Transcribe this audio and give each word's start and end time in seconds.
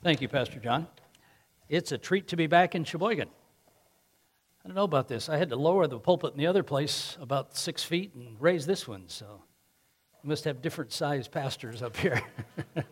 Thank 0.00 0.20
you, 0.20 0.28
Pastor 0.28 0.60
John. 0.60 0.86
It's 1.68 1.90
a 1.90 1.98
treat 1.98 2.28
to 2.28 2.36
be 2.36 2.46
back 2.46 2.76
in 2.76 2.84
Sheboygan. 2.84 3.28
I 3.28 4.68
don't 4.68 4.76
know 4.76 4.84
about 4.84 5.08
this. 5.08 5.28
I 5.28 5.38
had 5.38 5.50
to 5.50 5.56
lower 5.56 5.88
the 5.88 5.98
pulpit 5.98 6.32
in 6.32 6.38
the 6.38 6.46
other 6.46 6.62
place 6.62 7.18
about 7.20 7.56
six 7.56 7.82
feet 7.82 8.14
and 8.14 8.40
raise 8.40 8.64
this 8.64 8.86
one, 8.86 9.08
so 9.08 9.42
we 10.22 10.28
must 10.28 10.44
have 10.44 10.62
different 10.62 10.92
sized 10.92 11.32
pastors 11.32 11.82
up 11.82 11.96
here. 11.96 12.22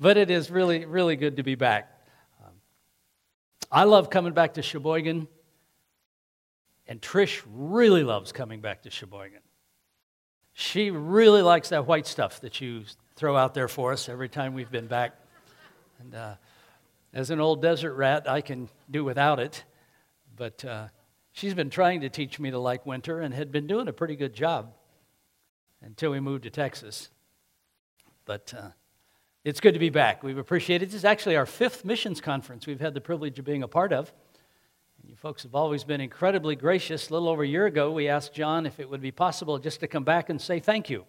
but 0.00 0.16
it 0.16 0.30
is 0.30 0.50
really, 0.50 0.86
really 0.86 1.14
good 1.14 1.36
to 1.36 1.42
be 1.42 1.56
back. 1.56 1.92
Um, 2.42 2.52
I 3.70 3.84
love 3.84 4.08
coming 4.08 4.32
back 4.32 4.54
to 4.54 4.62
Sheboygan, 4.62 5.28
and 6.86 7.02
Trish 7.02 7.42
really 7.46 8.02
loves 8.02 8.32
coming 8.32 8.62
back 8.62 8.84
to 8.84 8.90
Sheboygan. 8.90 9.40
She 10.54 10.90
really 10.90 11.42
likes 11.42 11.68
that 11.68 11.86
white 11.86 12.06
stuff 12.06 12.40
that 12.40 12.62
you 12.62 12.84
throw 13.14 13.36
out 13.36 13.52
there 13.52 13.68
for 13.68 13.92
us 13.92 14.08
every 14.08 14.30
time 14.30 14.54
we've 14.54 14.70
been 14.70 14.86
back. 14.86 15.12
And 16.00 16.14
uh, 16.14 16.34
as 17.12 17.30
an 17.30 17.40
old 17.40 17.62
desert 17.62 17.94
rat, 17.94 18.28
I 18.28 18.40
can 18.40 18.68
do 18.90 19.04
without 19.04 19.40
it. 19.40 19.64
But 20.36 20.64
uh, 20.64 20.88
she's 21.32 21.54
been 21.54 21.70
trying 21.70 22.00
to 22.00 22.08
teach 22.08 22.38
me 22.38 22.50
to 22.50 22.58
like 22.58 22.84
winter 22.86 23.20
and 23.20 23.32
had 23.32 23.52
been 23.52 23.66
doing 23.66 23.88
a 23.88 23.92
pretty 23.92 24.16
good 24.16 24.34
job 24.34 24.72
until 25.82 26.10
we 26.10 26.20
moved 26.20 26.44
to 26.44 26.50
Texas. 26.50 27.10
But 28.24 28.54
uh, 28.56 28.68
it's 29.44 29.60
good 29.60 29.74
to 29.74 29.78
be 29.78 29.90
back. 29.90 30.22
We've 30.22 30.38
appreciated 30.38 30.88
This 30.88 30.96
is 30.96 31.04
actually 31.04 31.36
our 31.36 31.46
fifth 31.46 31.84
missions 31.84 32.20
conference 32.20 32.66
we've 32.66 32.80
had 32.80 32.94
the 32.94 33.00
privilege 33.00 33.38
of 33.38 33.44
being 33.44 33.62
a 33.62 33.68
part 33.68 33.92
of. 33.92 34.12
And 35.00 35.10
you 35.10 35.16
folks 35.16 35.42
have 35.42 35.54
always 35.54 35.84
been 35.84 36.00
incredibly 36.00 36.56
gracious. 36.56 37.10
A 37.10 37.12
little 37.12 37.28
over 37.28 37.42
a 37.42 37.46
year 37.46 37.66
ago, 37.66 37.92
we 37.92 38.08
asked 38.08 38.32
John 38.32 38.64
if 38.64 38.80
it 38.80 38.88
would 38.88 39.02
be 39.02 39.10
possible 39.10 39.58
just 39.58 39.80
to 39.80 39.86
come 39.86 40.02
back 40.02 40.30
and 40.30 40.40
say 40.40 40.60
thank 40.60 40.88
you 40.88 41.04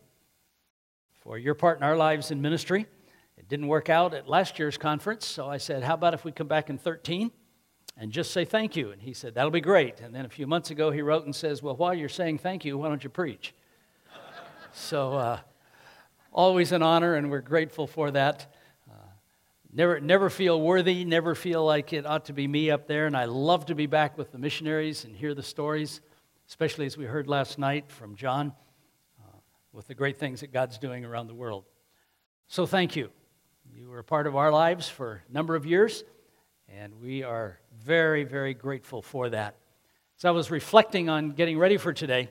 for 1.22 1.38
your 1.38 1.56
part 1.56 1.78
in 1.78 1.84
our 1.84 1.96
lives 1.96 2.30
in 2.30 2.42
ministry. 2.42 2.88
It 3.38 3.50
didn't 3.50 3.68
work 3.68 3.90
out 3.90 4.14
at 4.14 4.30
last 4.30 4.60
year's 4.60 4.78
conference, 4.78 5.26
so 5.26 5.48
I 5.48 5.58
said, 5.58 5.84
How 5.84 5.96
about 5.96 6.14
if 6.14 6.24
we 6.24 6.32
come 6.32 6.48
back 6.48 6.70
in 6.70 6.78
13 6.78 7.32
and 7.98 8.12
just 8.12 8.32
say 8.32 8.46
thank 8.46 8.76
you? 8.76 8.92
And 8.92 9.02
he 9.02 9.14
said, 9.14 9.36
That'll 9.36 9.52
be 9.52 9.62
great. 9.62 10.00
And 10.00 10.16
then 10.16 10.26
a 10.26 10.30
few 10.30 10.48
months 10.48 10.72
ago, 10.72 10.90
he 10.92 11.02
wrote 11.02 11.26
and 11.26 11.36
says, 11.36 11.62
Well, 11.62 11.76
while 11.76 11.94
you're 11.94 12.10
saying 12.10 12.40
thank 12.40 12.64
you, 12.66 12.78
why 12.78 12.88
don't 12.88 13.04
you 13.04 13.10
preach? 13.10 13.54
so, 14.74 15.14
uh, 15.14 15.40
always 16.32 16.72
an 16.72 16.82
honor, 16.82 17.16
and 17.16 17.30
we're 17.30 17.42
grateful 17.42 17.88
for 17.88 18.12
that. 18.12 18.54
Uh, 18.90 18.96
never, 19.74 20.00
never 20.00 20.30
feel 20.30 20.60
worthy, 20.62 21.04
never 21.04 21.36
feel 21.36 21.66
like 21.66 21.94
it 21.94 22.06
ought 22.06 22.26
to 22.26 22.34
be 22.34 22.48
me 22.48 22.72
up 22.72 22.88
there, 22.88 23.06
and 23.06 23.18
I 23.18 23.26
love 23.26 23.66
to 23.68 23.76
be 23.76 23.86
back 23.86 24.18
with 24.18 24.32
the 24.32 24.38
missionaries 24.38 25.04
and 25.04 25.16
hear 25.16 25.34
the 25.34 25.44
stories, 25.44 26.02
especially 26.48 26.86
as 26.86 26.98
we 26.98 27.06
heard 27.06 27.28
last 27.28 27.60
night 27.60 27.92
from 27.92 28.16
John 28.16 28.54
uh, 29.24 29.38
with 29.74 29.88
the 29.88 29.94
great 29.94 30.18
things 30.18 30.40
that 30.40 30.54
God's 30.54 30.78
doing 30.78 31.04
around 31.04 31.28
the 31.28 31.36
world. 31.36 31.66
So, 32.48 32.66
thank 32.66 32.96
you. 32.96 33.10
You 33.78 33.90
were 33.90 34.00
a 34.00 34.04
part 34.06 34.26
of 34.26 34.38
our 34.38 34.52
lives 34.54 34.88
for 34.88 35.22
a 35.30 35.34
number 35.34 35.54
of 35.54 35.66
years, 35.66 36.06
and 36.70 36.94
we 37.02 37.24
are 37.24 37.60
very, 37.84 38.24
very 38.24 38.54
grateful 38.54 39.02
for 39.02 39.30
that. 39.30 39.58
As 40.18 40.24
I 40.24 40.32
was 40.32 40.50
reflecting 40.50 41.10
on 41.10 41.32
getting 41.32 41.58
ready 41.58 41.76
for 41.76 41.92
today, 41.92 42.30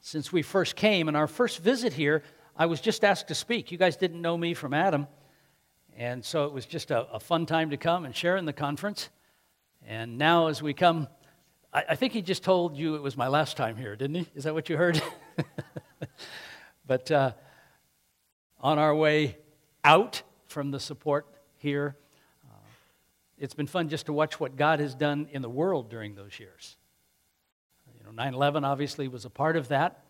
since 0.00 0.32
we 0.32 0.40
first 0.40 0.74
came 0.74 1.08
and 1.08 1.16
our 1.16 1.26
first 1.26 1.58
visit 1.58 1.92
here, 1.92 2.22
I 2.56 2.64
was 2.66 2.80
just 2.80 3.04
asked 3.04 3.28
to 3.28 3.34
speak. 3.34 3.70
You 3.70 3.76
guys 3.76 3.98
didn't 3.98 4.22
know 4.22 4.34
me 4.38 4.54
from 4.54 4.72
Adam, 4.72 5.08
and 5.94 6.24
so 6.24 6.46
it 6.46 6.54
was 6.54 6.64
just 6.64 6.90
a, 6.90 7.00
a 7.12 7.20
fun 7.20 7.44
time 7.44 7.68
to 7.68 7.76
come 7.76 8.06
and 8.06 8.16
share 8.16 8.38
in 8.38 8.46
the 8.46 8.54
conference. 8.54 9.10
And 9.86 10.16
now, 10.16 10.46
as 10.46 10.62
we 10.62 10.72
come, 10.72 11.06
I, 11.70 11.84
I 11.90 11.96
think 11.96 12.14
he 12.14 12.22
just 12.22 12.42
told 12.42 12.78
you 12.78 12.94
it 12.94 13.02
was 13.02 13.14
my 13.14 13.28
last 13.28 13.58
time 13.58 13.76
here, 13.76 13.94
didn't 13.94 14.16
he? 14.16 14.26
Is 14.34 14.44
that 14.44 14.54
what 14.54 14.70
you 14.70 14.78
heard? 14.78 15.02
but 16.86 17.10
uh, 17.10 17.32
on 18.58 18.78
our 18.78 18.94
way 18.94 19.36
out, 19.84 20.22
from 20.56 20.70
the 20.70 20.80
support 20.80 21.26
here. 21.58 21.98
Uh, 22.46 22.56
it's 23.36 23.52
been 23.52 23.66
fun 23.66 23.90
just 23.90 24.06
to 24.06 24.12
watch 24.14 24.40
what 24.40 24.56
God 24.56 24.80
has 24.80 24.94
done 24.94 25.28
in 25.30 25.42
the 25.42 25.50
world 25.50 25.90
during 25.90 26.14
those 26.14 26.40
years. 26.40 26.78
You 27.98 28.02
know, 28.06 28.10
9 28.10 28.32
11 28.32 28.64
obviously 28.64 29.06
was 29.06 29.26
a 29.26 29.28
part 29.28 29.58
of 29.58 29.68
that. 29.68 30.02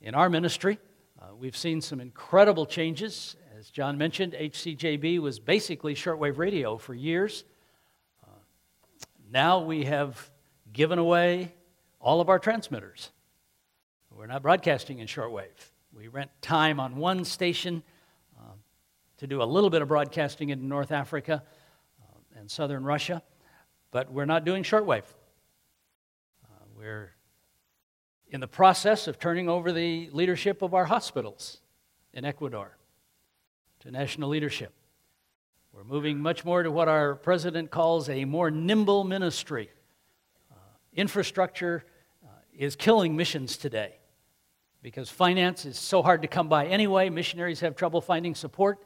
In 0.00 0.16
our 0.16 0.28
ministry, 0.28 0.80
uh, 1.22 1.26
we've 1.38 1.56
seen 1.56 1.80
some 1.80 2.00
incredible 2.00 2.66
changes. 2.66 3.36
As 3.56 3.70
John 3.70 3.96
mentioned, 3.96 4.32
HCJB 4.32 5.20
was 5.20 5.38
basically 5.38 5.94
shortwave 5.94 6.38
radio 6.38 6.76
for 6.76 6.92
years. 6.92 7.44
Uh, 8.24 8.30
now 9.30 9.60
we 9.60 9.84
have 9.84 10.28
given 10.72 10.98
away 10.98 11.54
all 12.00 12.20
of 12.20 12.28
our 12.28 12.40
transmitters. 12.40 13.12
We're 14.10 14.26
not 14.26 14.42
broadcasting 14.42 14.98
in 14.98 15.06
shortwave. 15.06 15.70
We 15.96 16.08
rent 16.08 16.32
time 16.42 16.80
on 16.80 16.96
one 16.96 17.24
station 17.24 17.84
to 19.18 19.26
do 19.26 19.42
a 19.42 19.44
little 19.44 19.70
bit 19.70 19.82
of 19.82 19.88
broadcasting 19.88 20.50
in 20.50 20.68
North 20.68 20.92
Africa 20.92 21.42
uh, 22.02 22.38
and 22.38 22.50
southern 22.50 22.84
Russia, 22.84 23.22
but 23.90 24.12
we're 24.12 24.24
not 24.24 24.44
doing 24.44 24.62
shortwave. 24.62 25.04
Uh, 26.44 26.64
we're 26.76 27.14
in 28.28 28.40
the 28.40 28.48
process 28.48 29.06
of 29.06 29.18
turning 29.18 29.48
over 29.48 29.72
the 29.72 30.10
leadership 30.12 30.62
of 30.62 30.74
our 30.74 30.84
hospitals 30.84 31.60
in 32.12 32.24
Ecuador 32.24 32.76
to 33.80 33.90
national 33.90 34.28
leadership. 34.28 34.72
We're 35.72 35.84
moving 35.84 36.18
much 36.18 36.44
more 36.44 36.62
to 36.62 36.70
what 36.70 36.88
our 36.88 37.16
president 37.16 37.70
calls 37.70 38.08
a 38.08 38.24
more 38.24 38.50
nimble 38.50 39.04
ministry. 39.04 39.70
Uh, 40.50 40.56
infrastructure 40.94 41.84
uh, 42.24 42.28
is 42.56 42.76
killing 42.76 43.16
missions 43.16 43.56
today 43.56 43.98
because 44.82 45.08
finance 45.10 45.64
is 45.64 45.78
so 45.78 46.02
hard 46.02 46.22
to 46.22 46.28
come 46.28 46.48
by 46.48 46.66
anyway. 46.66 47.08
Missionaries 47.08 47.60
have 47.60 47.74
trouble 47.74 48.00
finding 48.00 48.34
support. 48.34 48.84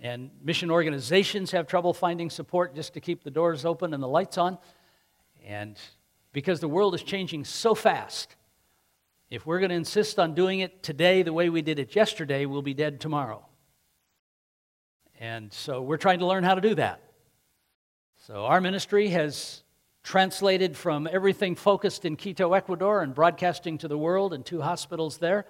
And 0.00 0.30
mission 0.42 0.70
organizations 0.70 1.52
have 1.52 1.66
trouble 1.66 1.94
finding 1.94 2.28
support 2.28 2.74
just 2.74 2.94
to 2.94 3.00
keep 3.00 3.22
the 3.24 3.30
doors 3.30 3.64
open 3.64 3.94
and 3.94 4.02
the 4.02 4.08
lights 4.08 4.36
on. 4.36 4.58
And 5.44 5.78
because 6.32 6.60
the 6.60 6.68
world 6.68 6.94
is 6.94 7.02
changing 7.02 7.44
so 7.44 7.74
fast, 7.74 8.36
if 9.30 9.46
we're 9.46 9.58
going 9.58 9.70
to 9.70 9.76
insist 9.76 10.18
on 10.18 10.34
doing 10.34 10.60
it 10.60 10.82
today 10.82 11.22
the 11.22 11.32
way 11.32 11.48
we 11.48 11.62
did 11.62 11.78
it 11.78 11.96
yesterday, 11.96 12.46
we'll 12.46 12.62
be 12.62 12.74
dead 12.74 13.00
tomorrow. 13.00 13.44
And 15.18 15.52
so 15.52 15.80
we're 15.82 15.96
trying 15.96 16.18
to 16.18 16.26
learn 16.26 16.44
how 16.44 16.54
to 16.54 16.60
do 16.60 16.74
that. 16.74 17.00
So 18.26 18.44
our 18.44 18.60
ministry 18.60 19.08
has 19.08 19.62
translated 20.02 20.76
from 20.76 21.08
everything 21.10 21.54
focused 21.54 22.04
in 22.04 22.16
Quito, 22.16 22.52
Ecuador, 22.52 23.02
and 23.02 23.14
broadcasting 23.14 23.78
to 23.78 23.88
the 23.88 23.98
world 23.98 24.34
and 24.34 24.44
two 24.44 24.60
hospitals 24.60 25.18
there 25.18 25.46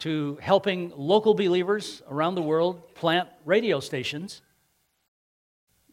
to 0.00 0.38
helping 0.40 0.92
local 0.96 1.34
believers 1.34 2.02
around 2.08 2.34
the 2.34 2.42
world 2.42 2.94
plant 2.94 3.28
radio 3.44 3.80
stations. 3.80 4.42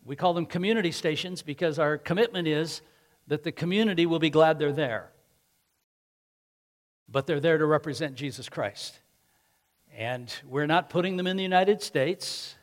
We 0.03 0.15
call 0.15 0.33
them 0.33 0.45
community 0.45 0.91
stations 0.91 1.41
because 1.41 1.77
our 1.77 1.97
commitment 1.97 2.47
is 2.47 2.81
that 3.27 3.43
the 3.43 3.51
community 3.51 4.05
will 4.05 4.19
be 4.19 4.29
glad 4.29 4.57
they're 4.57 4.71
there. 4.71 5.11
But 7.09 7.27
they're 7.27 7.41
there 7.41 7.57
to 7.57 7.65
represent 7.65 8.15
Jesus 8.15 8.47
Christ. 8.47 8.99
And 9.95 10.33
we're 10.47 10.67
not 10.67 10.89
putting 10.89 11.17
them 11.17 11.27
in 11.27 11.35
the 11.35 11.43
United 11.43 11.81
States. 11.81 12.55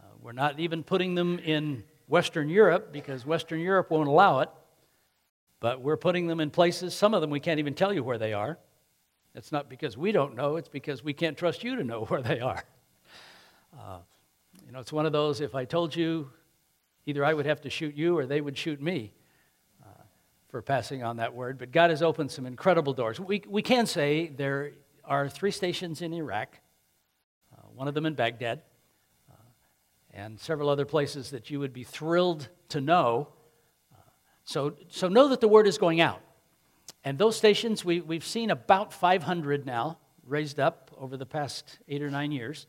Uh, 0.00 0.04
we're 0.20 0.32
not 0.32 0.60
even 0.60 0.84
putting 0.84 1.14
them 1.14 1.38
in 1.40 1.82
Western 2.06 2.48
Europe 2.48 2.92
because 2.92 3.26
Western 3.26 3.60
Europe 3.60 3.90
won't 3.90 4.08
allow 4.08 4.40
it. 4.40 4.50
But 5.60 5.80
we're 5.80 5.96
putting 5.96 6.28
them 6.28 6.38
in 6.38 6.50
places, 6.50 6.94
some 6.94 7.14
of 7.14 7.20
them 7.20 7.30
we 7.30 7.40
can't 7.40 7.58
even 7.58 7.74
tell 7.74 7.92
you 7.92 8.04
where 8.04 8.18
they 8.18 8.32
are. 8.32 8.58
It's 9.34 9.52
not 9.52 9.68
because 9.68 9.96
we 9.96 10.12
don't 10.12 10.34
know, 10.34 10.56
it's 10.56 10.68
because 10.68 11.04
we 11.04 11.12
can't 11.12 11.36
trust 11.36 11.62
you 11.62 11.76
to 11.76 11.84
know 11.84 12.04
where 12.08 12.22
they 12.22 12.40
are. 12.40 12.64
Uh, 13.78 13.98
you 14.66 14.72
know, 14.72 14.80
it's 14.80 14.92
one 14.92 15.06
of 15.06 15.12
those, 15.12 15.40
if 15.40 15.54
I 15.54 15.64
told 15.64 15.94
you, 15.94 16.30
either 17.06 17.24
I 17.24 17.32
would 17.32 17.46
have 17.46 17.60
to 17.62 17.70
shoot 17.70 17.94
you 17.94 18.18
or 18.18 18.26
they 18.26 18.40
would 18.40 18.56
shoot 18.56 18.82
me 18.82 19.12
uh, 19.82 20.02
for 20.48 20.60
passing 20.60 21.02
on 21.02 21.16
that 21.18 21.34
word. 21.34 21.58
But 21.58 21.72
God 21.72 21.90
has 21.90 22.02
opened 22.02 22.30
some 22.30 22.46
incredible 22.46 22.92
doors. 22.92 23.18
We, 23.18 23.42
we 23.48 23.62
can 23.62 23.86
say 23.86 24.28
there 24.28 24.72
are 25.04 25.28
three 25.28 25.50
stations 25.50 26.02
in 26.02 26.12
Iraq, 26.12 26.60
uh, 27.56 27.62
one 27.74 27.88
of 27.88 27.94
them 27.94 28.04
in 28.04 28.14
Baghdad, 28.14 28.60
uh, 29.30 29.34
and 30.12 30.38
several 30.38 30.68
other 30.68 30.84
places 30.84 31.30
that 31.30 31.48
you 31.48 31.60
would 31.60 31.72
be 31.72 31.84
thrilled 31.84 32.48
to 32.70 32.80
know. 32.80 33.28
Uh, 33.90 34.00
so, 34.44 34.74
so 34.88 35.08
know 35.08 35.28
that 35.28 35.40
the 35.40 35.48
word 35.48 35.66
is 35.66 35.78
going 35.78 36.00
out. 36.00 36.20
And 37.08 37.16
those 37.16 37.36
stations, 37.38 37.86
we, 37.86 38.02
we've 38.02 38.22
seen 38.22 38.50
about 38.50 38.92
500 38.92 39.64
now 39.64 39.96
raised 40.26 40.60
up 40.60 40.90
over 40.98 41.16
the 41.16 41.24
past 41.24 41.78
eight 41.88 42.02
or 42.02 42.10
nine 42.10 42.32
years. 42.32 42.66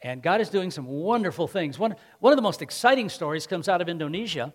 And 0.00 0.22
God 0.22 0.40
is 0.40 0.50
doing 0.50 0.70
some 0.70 0.86
wonderful 0.86 1.48
things. 1.48 1.76
One, 1.76 1.96
one 2.20 2.32
of 2.32 2.36
the 2.36 2.42
most 2.42 2.62
exciting 2.62 3.08
stories 3.08 3.44
comes 3.44 3.68
out 3.68 3.80
of 3.80 3.88
Indonesia, 3.88 4.54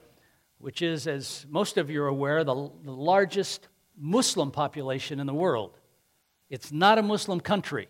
which 0.59 0.81
is, 0.81 1.07
as 1.07 1.45
most 1.49 1.77
of 1.77 1.89
you 1.89 2.01
are 2.03 2.07
aware, 2.07 2.45
the, 2.45 2.55
the 2.85 2.91
largest 2.93 3.67
Muslim 3.97 4.49
population 4.49 5.19
in 5.19 5.27
the 5.27 5.33
world. 5.33 5.77
It's 6.49 6.71
not 6.71 6.97
a 6.97 7.03
Muslim 7.03 7.41
country, 7.41 7.89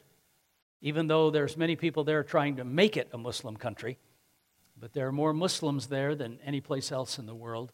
even 0.82 1.06
though 1.06 1.30
there's 1.30 1.56
many 1.56 1.76
people 1.76 2.04
there 2.04 2.24
trying 2.24 2.56
to 2.56 2.64
make 2.64 2.98
it 2.98 3.10
a 3.14 3.20
Muslim 3.20 3.58
country. 3.58 4.00
But 4.76 4.94
there 4.94 5.06
are 5.06 5.12
more 5.12 5.34
Muslims 5.34 5.86
there 5.86 6.16
than 6.16 6.40
any 6.44 6.62
place 6.62 6.92
else 6.92 7.20
in 7.20 7.28
the 7.28 7.36
world. 7.36 7.72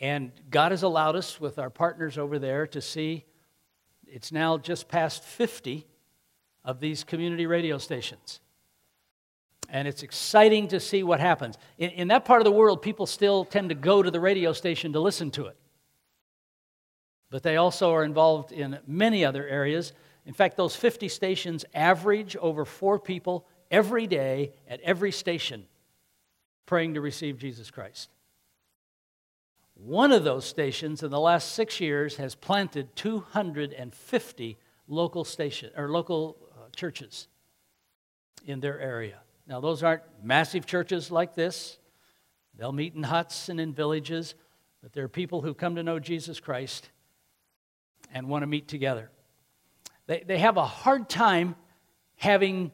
And 0.00 0.32
God 0.50 0.72
has 0.72 0.82
allowed 0.82 1.16
us, 1.16 1.40
with 1.40 1.58
our 1.58 1.70
partners 1.70 2.18
over 2.18 2.38
there, 2.38 2.66
to 2.68 2.80
see 2.80 3.24
it's 4.06 4.32
now 4.32 4.58
just 4.58 4.88
past 4.88 5.24
50 5.24 5.86
of 6.64 6.80
these 6.80 7.04
community 7.04 7.46
radio 7.46 7.78
stations. 7.78 8.40
And 9.68 9.88
it's 9.88 10.02
exciting 10.02 10.68
to 10.68 10.80
see 10.80 11.02
what 11.02 11.20
happens. 11.20 11.56
In, 11.78 11.90
in 11.90 12.08
that 12.08 12.24
part 12.24 12.40
of 12.40 12.44
the 12.44 12.52
world, 12.52 12.82
people 12.82 13.06
still 13.06 13.44
tend 13.44 13.70
to 13.70 13.74
go 13.74 14.02
to 14.02 14.10
the 14.10 14.20
radio 14.20 14.52
station 14.52 14.92
to 14.92 15.00
listen 15.00 15.30
to 15.32 15.46
it. 15.46 15.56
But 17.30 17.42
they 17.42 17.56
also 17.56 17.92
are 17.92 18.04
involved 18.04 18.52
in 18.52 18.78
many 18.86 19.24
other 19.24 19.46
areas. 19.46 19.92
In 20.26 20.34
fact, 20.34 20.56
those 20.56 20.76
50 20.76 21.08
stations 21.08 21.64
average 21.74 22.36
over 22.36 22.64
four 22.64 22.98
people 22.98 23.46
every 23.70 24.06
day 24.06 24.52
at 24.68 24.80
every 24.80 25.10
station 25.10 25.66
praying 26.66 26.94
to 26.94 27.00
receive 27.00 27.38
Jesus 27.38 27.70
Christ. 27.70 28.10
One 29.74 30.12
of 30.12 30.24
those 30.24 30.44
stations 30.44 31.02
in 31.02 31.10
the 31.10 31.20
last 31.20 31.52
six 31.52 31.80
years 31.80 32.16
has 32.16 32.34
planted 32.34 32.94
250 32.96 34.58
local 34.86 35.24
station 35.24 35.70
or 35.76 35.90
local 35.90 36.36
uh, 36.52 36.68
churches 36.74 37.28
in 38.46 38.60
their 38.60 38.78
area. 38.80 39.18
Now, 39.46 39.60
those 39.60 39.82
aren't 39.82 40.02
massive 40.22 40.64
churches 40.64 41.10
like 41.10 41.34
this. 41.34 41.78
They'll 42.56 42.72
meet 42.72 42.94
in 42.94 43.02
huts 43.02 43.48
and 43.48 43.60
in 43.60 43.72
villages, 43.72 44.34
but 44.82 44.92
there 44.92 45.04
are 45.04 45.08
people 45.08 45.40
who 45.40 45.54
come 45.54 45.76
to 45.76 45.82
know 45.82 45.98
Jesus 45.98 46.40
Christ 46.40 46.90
and 48.12 48.28
want 48.28 48.42
to 48.42 48.46
meet 48.46 48.68
together. 48.68 49.10
They, 50.06 50.22
they 50.26 50.38
have 50.38 50.56
a 50.56 50.64
hard 50.64 51.08
time 51.08 51.56
having 52.16 52.70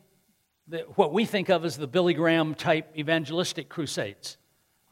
the, 0.68 0.80
what 0.94 1.12
we 1.12 1.24
think 1.24 1.48
of 1.48 1.64
as 1.64 1.76
the 1.76 1.86
Billy 1.86 2.14
Graham 2.14 2.54
type 2.54 2.96
evangelistic 2.96 3.68
crusades. 3.68 4.36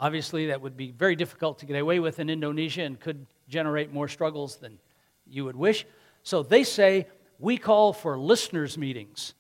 Obviously, 0.00 0.46
that 0.46 0.60
would 0.60 0.76
be 0.76 0.92
very 0.92 1.16
difficult 1.16 1.58
to 1.58 1.66
get 1.66 1.78
away 1.80 1.98
with 1.98 2.20
in 2.20 2.30
Indonesia 2.30 2.82
and 2.82 3.00
could 3.00 3.26
generate 3.48 3.92
more 3.92 4.08
struggles 4.08 4.56
than 4.56 4.78
you 5.26 5.44
would 5.44 5.56
wish. 5.56 5.86
So 6.22 6.42
they 6.42 6.62
say, 6.64 7.08
we 7.38 7.56
call 7.56 7.92
for 7.92 8.18
listeners' 8.18 8.78
meetings. 8.78 9.34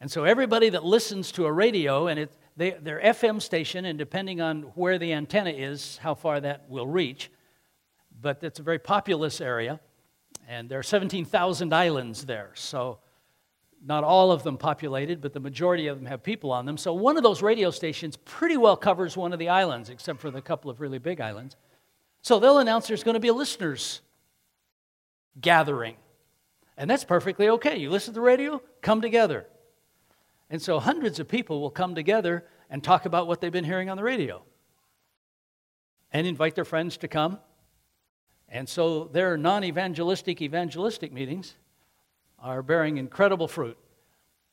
And 0.00 0.10
so 0.10 0.24
everybody 0.24 0.68
that 0.70 0.84
listens 0.84 1.32
to 1.32 1.46
a 1.46 1.52
radio, 1.52 2.08
and 2.08 2.20
it, 2.20 2.32
they, 2.56 2.72
their 2.72 3.00
FM 3.00 3.40
station, 3.40 3.86
and 3.86 3.98
depending 3.98 4.40
on 4.40 4.62
where 4.74 4.98
the 4.98 5.12
antenna 5.12 5.50
is, 5.50 5.98
how 5.98 6.14
far 6.14 6.40
that 6.40 6.68
will 6.68 6.86
reach, 6.86 7.30
but 8.20 8.42
it's 8.42 8.58
a 8.58 8.62
very 8.62 8.78
populous 8.78 9.40
area, 9.40 9.80
and 10.46 10.68
there 10.68 10.78
are 10.78 10.82
17,000 10.82 11.72
islands 11.72 12.26
there. 12.26 12.50
So 12.54 12.98
not 13.86 14.02
all 14.02 14.32
of 14.32 14.42
them 14.42 14.56
populated, 14.56 15.20
but 15.20 15.34
the 15.34 15.40
majority 15.40 15.88
of 15.88 15.98
them 15.98 16.06
have 16.06 16.22
people 16.22 16.50
on 16.50 16.64
them. 16.64 16.78
So 16.78 16.94
one 16.94 17.16
of 17.18 17.22
those 17.22 17.42
radio 17.42 17.70
stations 17.70 18.16
pretty 18.16 18.56
well 18.56 18.76
covers 18.76 19.16
one 19.16 19.32
of 19.32 19.38
the 19.38 19.50
islands, 19.50 19.90
except 19.90 20.20
for 20.20 20.30
the 20.30 20.40
couple 20.40 20.70
of 20.70 20.80
really 20.80 20.98
big 20.98 21.20
islands. 21.20 21.56
So 22.22 22.38
they'll 22.38 22.58
announce 22.58 22.86
there's 22.86 23.04
going 23.04 23.14
to 23.14 23.20
be 23.20 23.28
a 23.28 23.34
listeners 23.34 24.00
gathering. 25.38 25.96
And 26.78 26.88
that's 26.88 27.04
perfectly 27.04 27.48
okay. 27.50 27.76
You 27.76 27.90
listen 27.90 28.14
to 28.14 28.20
the 28.20 28.24
radio, 28.24 28.62
come 28.80 29.02
together. 29.02 29.46
And 30.48 30.60
so 30.62 30.80
hundreds 30.80 31.20
of 31.20 31.28
people 31.28 31.60
will 31.60 31.70
come 31.70 31.94
together 31.94 32.46
and 32.70 32.82
talk 32.82 33.04
about 33.04 33.26
what 33.26 33.40
they've 33.40 33.52
been 33.52 33.64
hearing 33.64 33.90
on 33.90 33.98
the 33.98 34.02
radio 34.02 34.42
and 36.10 36.26
invite 36.26 36.54
their 36.54 36.64
friends 36.64 36.96
to 36.98 37.08
come. 37.08 37.38
And 38.48 38.68
so 38.68 39.04
there 39.12 39.32
are 39.32 39.36
non 39.36 39.64
evangelistic 39.64 40.40
evangelistic 40.40 41.12
meetings 41.12 41.54
are 42.44 42.62
bearing 42.62 42.98
incredible 42.98 43.48
fruit 43.48 43.78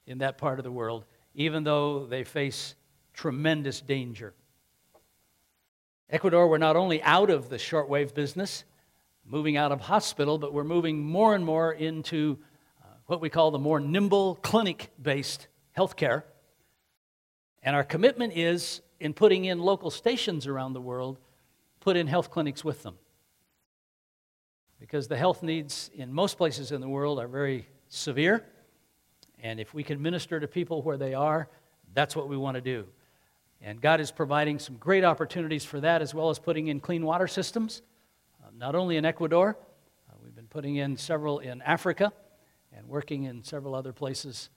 in 0.08 0.20
that 0.20 0.38
part 0.38 0.60
of 0.60 0.64
the 0.64 0.72
world, 0.72 1.04
even 1.36 1.66
though 1.66 2.06
they 2.06 2.24
face 2.24 2.74
tremendous 3.14 3.82
danger. 3.82 4.34
Ecuador, 6.10 6.48
we're 6.48 6.58
not 6.58 6.78
only 6.78 7.04
out 7.04 7.30
of 7.30 7.50
the 7.50 7.58
shortwave 7.58 8.14
business, 8.14 8.64
moving 9.26 9.58
out 9.58 9.74
of 9.74 9.82
hospital, 9.82 10.38
but 10.38 10.54
we're 10.54 10.64
moving 10.64 11.04
more 11.04 11.36
and 11.36 11.46
more 11.46 11.74
into 11.74 12.40
uh, 12.82 12.88
what 13.08 13.20
we 13.20 13.30
call 13.30 13.52
the 13.52 13.60
more 13.60 13.80
nimble 13.80 14.36
clinic 14.36 14.90
based 15.02 15.48
healthcare. 15.78 16.24
And 17.62 17.76
our 17.76 17.84
commitment 17.84 18.34
is 18.36 18.82
in 19.02 19.14
putting 19.14 19.46
in 19.46 19.60
local 19.60 19.92
stations 19.92 20.48
around 20.48 20.74
the 20.74 20.82
world, 20.82 21.20
put 21.82 21.98
in 21.98 22.08
health 22.08 22.32
clinics 22.32 22.64
with 22.64 22.84
them. 22.84 22.96
Because 24.80 25.10
the 25.10 25.18
health 25.18 25.44
needs 25.44 25.92
in 25.94 26.12
most 26.14 26.38
places 26.38 26.72
in 26.72 26.80
the 26.80 26.90
world 26.90 27.20
are 27.20 27.28
very 27.28 27.68
severe. 27.92 28.46
And 29.40 29.60
if 29.60 29.74
we 29.74 29.84
can 29.84 30.02
minister 30.02 30.40
to 30.40 30.48
people 30.48 30.82
where 30.82 30.98
they 30.98 31.14
are, 31.14 31.50
that's 31.94 32.16
what 32.16 32.30
we 32.30 32.38
want 32.38 32.56
to 32.56 32.62
do. 32.62 32.86
And 33.62 33.80
God 33.80 34.00
is 34.00 34.12
providing 34.12 34.58
some 34.60 34.78
great 34.78 35.04
opportunities 35.04 35.64
for 35.66 35.80
that, 35.82 36.02
as 36.02 36.14
well 36.14 36.30
as 36.30 36.40
putting 36.40 36.68
in 36.68 36.80
clean 36.80 37.06
water 37.06 37.28
systems, 37.28 37.82
uh, 38.44 38.50
not 38.58 38.76
only 38.76 38.98
in 38.98 39.06
Ecuador, 39.06 39.58
uh, 40.10 40.14
we've 40.24 40.36
been 40.36 40.48
putting 40.48 40.78
in 40.78 40.98
several 40.98 41.40
in 41.40 41.62
Africa 41.62 42.12
and 42.76 42.88
working 42.88 43.24
in 43.24 43.44
several 43.44 43.76
other 43.76 43.94
places, 43.94 44.50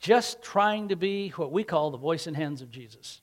just 0.00 0.42
trying 0.42 0.88
to 0.88 0.96
be 0.96 1.30
what 1.30 1.52
we 1.52 1.64
call 1.64 1.90
the 1.90 1.98
voice 1.98 2.26
and 2.26 2.36
hands 2.36 2.60
of 2.60 2.70
Jesus. 2.70 3.22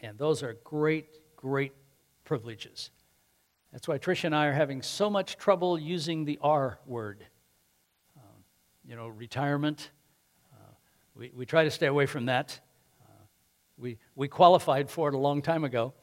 And 0.00 0.16
those 0.16 0.42
are 0.42 0.56
great, 0.64 1.36
great 1.36 1.72
privileges. 2.24 2.90
That's 3.72 3.88
why 3.88 3.98
Trish 3.98 4.24
and 4.24 4.34
I 4.34 4.46
are 4.46 4.52
having 4.52 4.82
so 4.82 5.10
much 5.10 5.36
trouble 5.36 5.78
using 5.78 6.24
the 6.24 6.38
R 6.42 6.78
word 6.86 7.26
you 8.92 8.98
know, 8.98 9.08
retirement. 9.08 9.90
Uh, 10.52 10.72
we, 11.16 11.32
we 11.34 11.46
try 11.46 11.64
to 11.64 11.70
stay 11.70 11.86
away 11.86 12.04
from 12.04 12.26
that. 12.26 12.60
Uh, 13.00 13.24
we, 13.78 13.96
we 14.16 14.28
qualified 14.28 14.90
for 14.90 15.08
it 15.08 15.14
a 15.14 15.18
long 15.18 15.40
time 15.40 15.64
ago, 15.64 15.94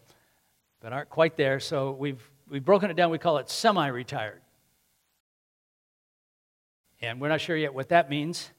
but 0.79 0.91
aren't 0.91 1.09
quite 1.11 1.37
there. 1.37 1.59
So 1.59 1.91
we've, 1.91 2.19
we've 2.49 2.65
broken 2.65 2.89
it 2.89 2.95
down. 2.95 3.11
We 3.11 3.19
call 3.19 3.37
it 3.37 3.47
semi 3.47 3.85
retired. 3.89 4.41
And 6.99 7.21
we're 7.21 7.29
not 7.29 7.41
sure 7.41 7.55
yet 7.55 7.75
what 7.75 7.89
that 7.89 8.09
means. 8.09 8.49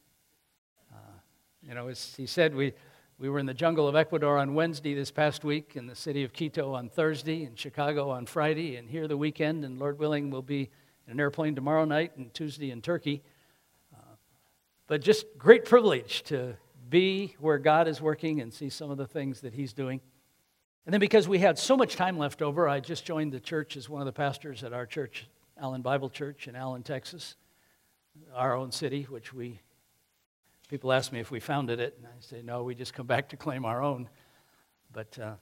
Uh, 0.92 1.18
you 1.66 1.74
know, 1.74 1.88
as 1.88 2.14
he 2.16 2.26
said, 2.26 2.54
we, 2.54 2.72
we 3.18 3.28
were 3.28 3.40
in 3.40 3.46
the 3.46 3.52
jungle 3.52 3.88
of 3.88 3.96
Ecuador 3.96 4.38
on 4.38 4.54
Wednesday 4.54 4.94
this 4.94 5.10
past 5.10 5.42
week, 5.42 5.72
in 5.74 5.88
the 5.88 5.96
city 5.96 6.22
of 6.22 6.32
Quito 6.32 6.72
on 6.72 6.88
Thursday, 6.88 7.42
in 7.42 7.56
Chicago 7.56 8.10
on 8.10 8.26
Friday, 8.26 8.76
and 8.76 8.88
here 8.88 9.08
the 9.08 9.16
weekend, 9.16 9.64
and 9.64 9.80
Lord 9.80 9.98
willing, 9.98 10.30
we'll 10.30 10.40
be 10.40 10.70
in 11.08 11.14
an 11.14 11.18
airplane 11.18 11.56
tomorrow 11.56 11.84
night 11.84 12.16
and 12.16 12.32
Tuesday 12.32 12.70
in 12.70 12.80
Turkey 12.80 13.24
but 14.90 15.00
just 15.00 15.38
great 15.38 15.64
privilege 15.66 16.25
to 16.25 16.56
be 16.88 17.37
where 17.38 17.58
God 17.58 17.87
is 17.87 18.00
working 18.00 18.40
and 18.40 18.52
see 18.52 18.69
some 18.69 18.90
of 18.90 18.98
the 18.98 19.06
things 19.06 19.42
that 19.42 19.54
He's 19.54 19.72
doing. 19.72 20.00
And 20.84 20.92
then 20.92 20.98
because 20.98 21.28
we 21.28 21.38
had 21.38 21.60
so 21.60 21.76
much 21.76 21.94
time 21.94 22.19
left 22.19 22.42
over, 22.42 22.69
I 22.69 22.81
just 22.81 23.04
joined 23.04 23.31
the 23.31 23.38
church 23.38 23.76
as 23.76 23.88
one 23.88 24.02
of 24.02 24.06
the 24.06 24.12
pastors 24.12 24.64
at 24.64 24.72
our 24.72 24.87
church, 24.87 25.28
Allen 25.56 25.81
Bible 25.81 26.10
Church 26.10 26.48
in 26.48 26.56
Allen, 26.56 26.82
Texas, 26.82 27.37
our 28.34 28.56
own 28.56 28.72
city, 28.72 29.04
which 29.04 29.32
we, 29.32 29.60
people 30.69 30.92
ask 30.92 31.12
me 31.12 31.20
if 31.20 31.31
we 31.31 31.38
founded 31.38 31.78
it, 31.78 31.94
and 31.97 32.09
I 32.09 32.11
say, 32.18 32.42
no, 32.42 32.64
we 32.64 32.75
just 32.75 32.92
come 32.92 33.06
back 33.06 33.28
to 33.28 33.37
claim 33.37 33.64
our 33.64 33.85
own. 33.85 34.09
But 34.92 35.16
uh, 35.20 35.35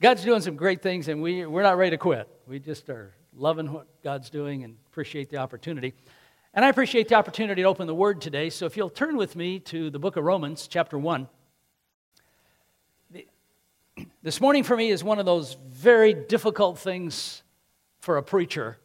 God's 0.00 0.24
doing 0.24 0.40
some 0.40 0.56
great 0.56 0.82
things, 0.82 1.06
and 1.06 1.22
we, 1.22 1.46
we're 1.46 1.62
not 1.62 1.76
ready 1.76 1.92
to 1.92 1.98
quit. 1.98 2.28
We 2.48 2.58
just 2.58 2.90
are 2.90 3.14
loving 3.32 3.72
what 3.72 3.86
God's 4.02 4.28
doing 4.28 4.64
and 4.64 4.76
appreciate 4.90 5.30
the 5.30 5.36
opportunity. 5.36 5.94
And 6.54 6.66
I 6.66 6.68
appreciate 6.68 7.08
the 7.08 7.14
opportunity 7.14 7.62
to 7.62 7.68
open 7.68 7.86
the 7.86 7.94
Word 7.94 8.20
today. 8.20 8.50
So 8.50 8.66
if 8.66 8.76
you'll 8.76 8.90
turn 8.90 9.16
with 9.16 9.36
me 9.36 9.58
to 9.60 9.88
the 9.88 9.98
book 9.98 10.16
of 10.16 10.24
Romans, 10.24 10.68
chapter 10.68 10.98
1. 10.98 11.26
This 14.22 14.38
morning 14.38 14.62
for 14.62 14.76
me 14.76 14.90
is 14.90 15.02
one 15.02 15.18
of 15.18 15.24
those 15.24 15.56
very 15.66 16.12
difficult 16.12 16.78
things 16.78 17.42
for 18.00 18.18
a 18.18 18.22
preacher. 18.22 18.76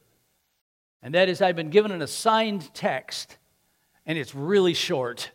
And 1.03 1.13
that 1.13 1.27
is, 1.27 1.41
I've 1.41 1.57
been 1.57 1.69
given 1.69 1.91
an 1.91 2.01
assigned 2.01 2.73
text, 2.73 3.37
and 4.05 4.17
it's 4.17 4.33
really 4.33 4.73
short. 4.73 5.31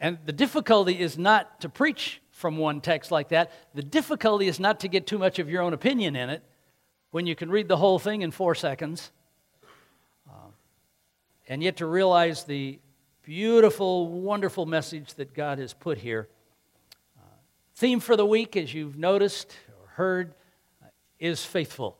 And 0.00 0.18
the 0.24 0.32
difficulty 0.32 0.98
is 0.98 1.18
not 1.18 1.60
to 1.60 1.68
preach 1.68 2.22
from 2.30 2.56
one 2.56 2.80
text 2.80 3.10
like 3.10 3.28
that. 3.28 3.52
The 3.74 3.82
difficulty 3.82 4.48
is 4.48 4.58
not 4.58 4.80
to 4.80 4.88
get 4.88 5.06
too 5.06 5.18
much 5.18 5.38
of 5.38 5.50
your 5.50 5.60
own 5.60 5.74
opinion 5.74 6.16
in 6.16 6.30
it 6.30 6.42
when 7.10 7.26
you 7.26 7.36
can 7.36 7.50
read 7.50 7.68
the 7.68 7.76
whole 7.76 7.98
thing 7.98 8.22
in 8.22 8.30
four 8.30 8.54
seconds 8.54 9.10
and 11.50 11.64
yet 11.64 11.78
to 11.78 11.86
realize 11.86 12.44
the 12.44 12.78
beautiful, 13.24 14.08
wonderful 14.08 14.66
message 14.66 15.14
that 15.14 15.34
God 15.34 15.58
has 15.58 15.74
put 15.74 15.98
here. 15.98 16.28
Uh, 17.18 17.24
theme 17.74 17.98
for 17.98 18.16
the 18.16 18.24
week, 18.24 18.56
as 18.56 18.72
you've 18.72 18.96
noticed 18.96 19.52
or 19.80 19.88
heard, 19.88 20.34
uh, 20.80 20.86
is 21.18 21.44
faithful. 21.44 21.98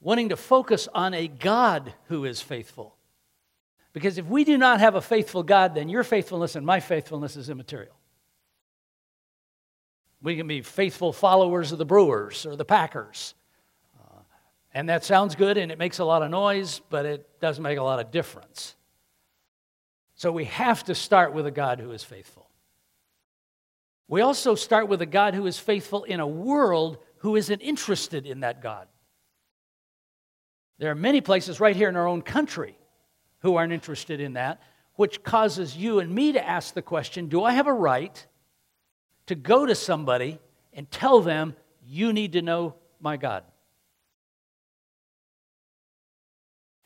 Wanting 0.00 0.28
to 0.28 0.36
focus 0.36 0.88
on 0.94 1.14
a 1.14 1.26
God 1.26 1.92
who 2.06 2.24
is 2.24 2.40
faithful. 2.40 2.94
Because 3.92 4.18
if 4.18 4.26
we 4.26 4.44
do 4.44 4.56
not 4.56 4.78
have 4.78 4.94
a 4.94 5.00
faithful 5.00 5.42
God, 5.42 5.74
then 5.74 5.88
your 5.88 6.04
faithfulness 6.04 6.54
and 6.54 6.64
my 6.64 6.78
faithfulness 6.78 7.34
is 7.36 7.50
immaterial. 7.50 7.96
We 10.22 10.36
can 10.36 10.46
be 10.46 10.62
faithful 10.62 11.12
followers 11.12 11.72
of 11.72 11.78
the 11.78 11.84
Brewers 11.84 12.46
or 12.46 12.54
the 12.54 12.64
Packers. 12.64 13.34
And 14.72 14.88
that 14.88 15.04
sounds 15.04 15.34
good 15.34 15.58
and 15.58 15.72
it 15.72 15.78
makes 15.78 15.98
a 15.98 16.04
lot 16.04 16.22
of 16.22 16.30
noise, 16.30 16.80
but 16.90 17.04
it 17.04 17.40
doesn't 17.40 17.62
make 17.62 17.78
a 17.78 17.82
lot 17.82 17.98
of 17.98 18.10
difference. 18.10 18.76
So 20.14 20.30
we 20.30 20.44
have 20.44 20.84
to 20.84 20.94
start 20.94 21.32
with 21.32 21.46
a 21.46 21.50
God 21.50 21.80
who 21.80 21.92
is 21.92 22.04
faithful. 22.04 22.48
We 24.06 24.20
also 24.20 24.54
start 24.54 24.88
with 24.88 25.00
a 25.02 25.06
God 25.06 25.34
who 25.34 25.46
is 25.46 25.58
faithful 25.58 26.04
in 26.04 26.20
a 26.20 26.26
world 26.26 26.98
who 27.18 27.36
isn't 27.36 27.60
interested 27.60 28.26
in 28.26 28.40
that 28.40 28.60
God. 28.60 28.88
There 30.78 30.90
are 30.90 30.96
many 30.96 31.20
places 31.20 31.60
right 31.60 31.76
here 31.76 31.88
in 31.88 31.96
our 31.96 32.06
own 32.06 32.22
country 32.22 32.76
who 33.40 33.56
aren't 33.56 33.72
interested 33.72 34.20
in 34.20 34.34
that, 34.34 34.60
which 34.94 35.22
causes 35.22 35.76
you 35.76 36.00
and 36.00 36.14
me 36.14 36.32
to 36.32 36.46
ask 36.46 36.74
the 36.74 36.82
question 36.82 37.28
do 37.28 37.44
I 37.44 37.52
have 37.52 37.66
a 37.66 37.72
right 37.72 38.26
to 39.26 39.34
go 39.34 39.66
to 39.66 39.74
somebody 39.74 40.38
and 40.72 40.90
tell 40.90 41.20
them, 41.20 41.54
you 41.86 42.12
need 42.12 42.32
to 42.32 42.42
know 42.42 42.74
my 43.00 43.16
God? 43.16 43.44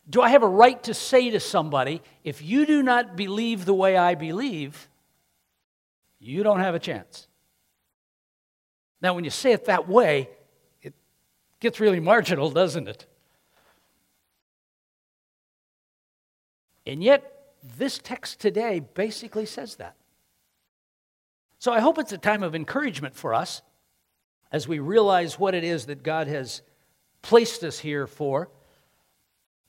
Do 0.09 0.21
I 0.21 0.29
have 0.29 0.43
a 0.43 0.49
right 0.49 0.83
to 0.85 0.95
say 0.95 1.31
to 1.31 1.41
somebody, 1.41 2.03
if 2.25 2.43
you 2.43 2.67
do 2.67 2.83
not 2.83 3.17
believe 3.17 3.65
the 3.65 3.75
way 3.75 3.97
I 3.97 4.15
believe, 4.15 4.89
you 6.19 6.43
don't 6.43 6.61
have 6.61 6.75
a 6.75 6.79
chance? 6.79 7.27
Now, 9.01 9.15
when 9.15 9.25
you 9.25 9.31
say 9.31 9.53
it 9.53 9.67
that 9.67 9.89
way, 9.89 10.29
it 10.83 10.95
gets 11.61 11.81
really 11.81 12.01
marginal, 12.01 12.51
doesn't 12.51 12.89
it? 12.89 13.07
And 16.87 17.03
yet, 17.03 17.31
this 17.79 17.99
text 17.99 18.41
today 18.41 18.81
basically 18.81 19.47
says 19.47 19.77
that. 19.77 19.97
So 21.59 21.73
I 21.73 21.81
hope 21.81 21.99
it's 21.99 22.13
a 22.13 22.19
time 22.19 22.43
of 22.43 22.55
encouragement 22.55 23.15
for 23.15 23.33
us 23.33 23.63
as 24.53 24.69
we 24.69 24.79
realize 24.79 25.39
what 25.39 25.55
it 25.55 25.65
is 25.65 25.87
that 25.87 26.03
God 26.03 26.29
has 26.29 26.61
placed 27.23 27.65
us 27.65 27.79
here 27.79 28.07
for, 28.07 28.51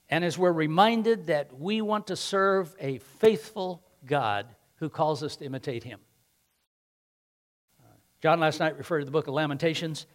and 0.09 0.23
as 0.23 0.37
we're 0.37 0.51
reminded 0.51 1.27
that 1.27 1.59
we 1.59 1.81
want 1.81 2.07
to 2.07 2.15
serve 2.15 2.75
a 2.79 2.99
faithful 3.19 3.83
God 4.05 4.47
who 4.77 4.89
calls 4.89 5.23
us 5.23 5.35
to 5.37 5.45
imitate 5.45 5.83
Him. 5.83 5.99
Uh, 7.81 7.87
John 8.21 8.39
last 8.39 8.59
night 8.59 8.77
referred 8.77 8.99
to 8.99 9.05
the 9.05 9.11
book 9.11 9.27
of 9.27 9.33
Lamentations. 9.33 10.05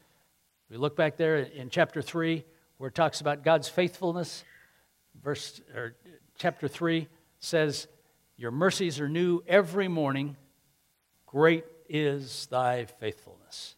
We 0.71 0.77
look 0.77 0.97
back 0.97 1.17
there 1.17 1.39
in 1.39 1.71
chapter 1.71 2.03
3 2.03 2.45
where 2.79 2.89
it 2.89 2.95
talks 2.95 3.21
about 3.21 3.43
God's 3.43 3.69
faithfulness. 3.69 4.45
Verse 5.23 5.61
or 5.75 5.97
chapter 6.39 6.69
3 6.69 7.09
says, 7.41 7.89
Your 8.37 8.53
mercies 8.53 9.01
are 9.01 9.09
new 9.09 9.43
every 9.47 9.89
morning. 9.89 10.37
Great 11.27 11.65
is 11.89 12.47
thy 12.47 12.85
faithfulness. 12.85 13.75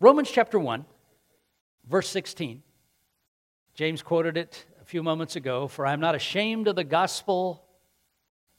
Romans 0.00 0.30
chapter 0.30 0.58
1, 0.58 0.84
verse 1.88 2.08
16. 2.08 2.62
James 3.78 4.02
quoted 4.02 4.36
it 4.36 4.66
a 4.80 4.84
few 4.84 5.04
moments 5.04 5.36
ago 5.36 5.68
For 5.68 5.86
I 5.86 5.92
am 5.92 6.00
not 6.00 6.16
ashamed 6.16 6.66
of 6.66 6.74
the 6.74 6.82
gospel, 6.82 7.64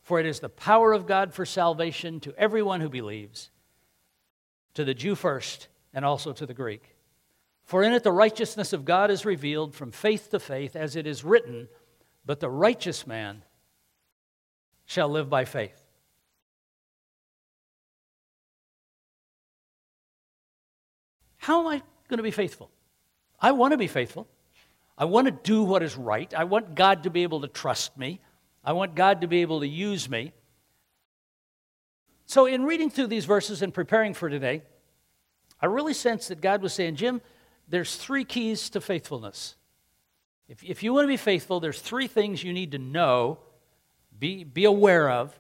for 0.02 0.18
it 0.18 0.26
is 0.26 0.40
the 0.40 0.48
power 0.48 0.94
of 0.94 1.08
God 1.08 1.34
for 1.34 1.46
salvation 1.46 2.22
to 2.22 2.34
everyone 2.38 2.80
who 2.80 2.88
believes, 2.88 3.50
to 4.76 4.86
the 4.86 4.94
Jew 4.94 5.16
first, 5.16 5.68
and 5.94 6.06
also 6.06 6.32
to 6.32 6.46
the 6.46 6.54
Greek. 6.54 6.96
For 7.66 7.84
in 7.84 7.92
it 7.92 8.04
the 8.04 8.14
righteousness 8.14 8.72
of 8.72 8.86
God 8.86 9.12
is 9.12 9.26
revealed 9.26 9.76
from 9.76 9.92
faith 9.92 10.30
to 10.32 10.40
faith, 10.40 10.78
as 10.78 10.96
it 10.96 11.06
is 11.06 11.26
written, 11.26 11.68
But 12.26 12.40
the 12.40 12.50
righteous 12.50 13.06
man 13.06 13.44
shall 14.86 15.10
live 15.10 15.30
by 15.30 15.44
faith. 15.44 15.86
How 21.40 21.60
am 21.60 21.68
I 21.68 21.82
going 22.08 22.20
to 22.20 22.24
be 22.24 22.32
faithful? 22.32 22.72
I 23.42 23.52
want 23.52 23.74
to 23.74 23.78
be 23.78 23.88
faithful. 23.88 24.26
I 25.00 25.06
want 25.06 25.26
to 25.28 25.32
do 25.32 25.64
what 25.64 25.82
is 25.82 25.96
right. 25.96 26.32
I 26.34 26.44
want 26.44 26.76
God 26.76 27.04
to 27.04 27.10
be 27.10 27.24
able 27.24 27.42
to 27.42 27.48
trust 27.48 27.98
me. 27.98 28.20
I 28.66 28.74
want 28.74 28.96
God 28.96 29.22
to 29.22 29.28
be 29.28 29.42
able 29.42 29.62
to 29.62 29.68
use 29.68 30.10
me. 30.10 30.34
So, 32.26 32.46
in 32.46 32.66
reading 32.66 32.90
through 32.92 33.08
these 33.08 33.26
verses 33.26 33.62
and 33.62 33.74
preparing 33.74 34.14
for 34.14 34.30
today, 34.30 34.62
I 35.62 35.68
really 35.68 35.94
sense 35.94 36.28
that 36.28 36.42
God 36.42 36.62
was 36.62 36.74
saying, 36.74 36.98
Jim, 36.98 37.22
there's 37.70 37.96
three 37.96 38.26
keys 38.26 38.70
to 38.72 38.82
faithfulness. 38.82 39.56
If, 40.50 40.64
if 40.64 40.84
you 40.84 40.94
want 40.94 41.06
to 41.06 41.08
be 41.08 41.18
faithful, 41.18 41.60
there's 41.60 41.80
three 41.80 42.08
things 42.08 42.44
you 42.44 42.52
need 42.52 42.72
to 42.74 42.78
know, 42.78 43.40
be, 44.20 44.44
be 44.44 44.66
aware 44.66 45.10
of 45.10 45.34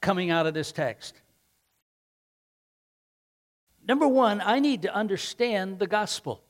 coming 0.00 0.30
out 0.30 0.46
of 0.46 0.54
this 0.54 0.72
text. 0.72 1.20
Number 3.86 4.08
one, 4.08 4.40
I 4.40 4.60
need 4.60 4.82
to 4.82 4.94
understand 4.94 5.78
the 5.78 5.86
gospel. 5.86 6.42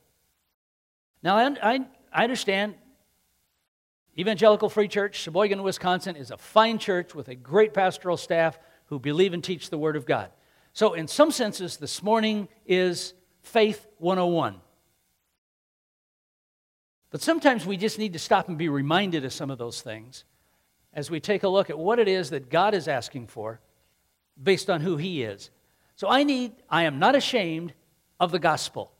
Now, 1.22 1.36
I, 1.36 1.56
I, 1.62 1.86
I 2.14 2.22
understand 2.22 2.76
Evangelical 4.16 4.68
Free 4.68 4.86
Church, 4.86 5.16
Sheboygan, 5.16 5.60
Wisconsin, 5.64 6.14
is 6.14 6.30
a 6.30 6.36
fine 6.38 6.78
church 6.78 7.14
with 7.14 7.28
a 7.28 7.34
great 7.34 7.74
pastoral 7.74 8.16
staff 8.16 8.56
who 8.86 9.00
believe 9.00 9.32
and 9.32 9.42
teach 9.42 9.68
the 9.68 9.78
Word 9.78 9.96
of 9.96 10.06
God. 10.06 10.30
So, 10.72 10.94
in 10.94 11.08
some 11.08 11.32
senses, 11.32 11.76
this 11.76 12.02
morning 12.02 12.48
is 12.66 13.14
Faith 13.42 13.84
101. 13.98 14.60
But 17.10 17.22
sometimes 17.22 17.66
we 17.66 17.76
just 17.76 17.98
need 17.98 18.12
to 18.12 18.18
stop 18.20 18.48
and 18.48 18.56
be 18.56 18.68
reminded 18.68 19.24
of 19.24 19.32
some 19.32 19.50
of 19.50 19.58
those 19.58 19.82
things 19.82 20.24
as 20.92 21.10
we 21.10 21.18
take 21.18 21.42
a 21.42 21.48
look 21.48 21.70
at 21.70 21.78
what 21.78 21.98
it 21.98 22.06
is 22.06 22.30
that 22.30 22.50
God 22.50 22.74
is 22.74 22.86
asking 22.86 23.26
for 23.26 23.60
based 24.40 24.70
on 24.70 24.80
who 24.80 24.96
He 24.96 25.24
is. 25.24 25.50
So 25.96 26.08
I 26.08 26.22
need, 26.22 26.52
I 26.70 26.84
am 26.84 27.00
not 27.00 27.16
ashamed 27.16 27.72
of 28.20 28.30
the 28.30 28.38
gospel. 28.38 28.92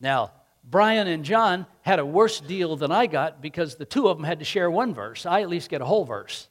Now, 0.00 0.32
Brian 0.64 1.06
and 1.06 1.24
John 1.24 1.66
had 1.82 1.98
a 1.98 2.06
worse 2.06 2.40
deal 2.40 2.76
than 2.76 2.90
I 2.90 3.06
got 3.06 3.42
because 3.42 3.76
the 3.76 3.84
two 3.84 4.08
of 4.08 4.16
them 4.16 4.24
had 4.24 4.38
to 4.38 4.44
share 4.44 4.70
one 4.70 4.94
verse. 4.94 5.26
I 5.26 5.42
at 5.42 5.48
least 5.48 5.68
get 5.68 5.82
a 5.82 5.84
whole 5.84 6.04
verse. 6.04 6.48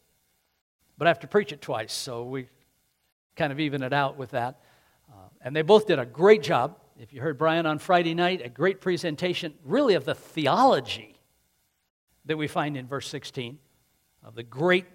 But 0.98 1.08
I 1.08 1.10
have 1.10 1.20
to 1.22 1.28
preach 1.28 1.52
it 1.52 1.62
twice, 1.62 1.92
so 1.92 2.24
we 2.24 2.48
kind 3.36 3.52
of 3.52 3.60
even 3.60 3.82
it 3.82 3.94
out 3.94 4.18
with 4.18 4.32
that. 4.32 4.62
Uh, 5.12 5.16
and 5.42 5.56
they 5.56 5.64
both 5.64 5.88
did 5.88 5.98
a 5.98 6.06
great 6.06 6.44
job. 6.44 6.78
If 7.00 7.12
you 7.12 7.22
heard 7.22 7.40
Brian 7.40 7.66
on 7.66 7.80
Friday 7.80 8.14
night, 8.14 8.42
a 8.44 8.50
great 8.50 8.80
presentation, 8.80 9.56
really, 9.66 9.96
of 9.96 10.06
the 10.06 10.14
theology 10.14 11.20
that 12.26 12.38
we 12.38 12.48
find 12.48 12.78
in 12.78 12.88
verse 12.88 13.08
16, 13.08 13.58
of 14.24 14.36
the 14.36 14.44
great 14.44 14.86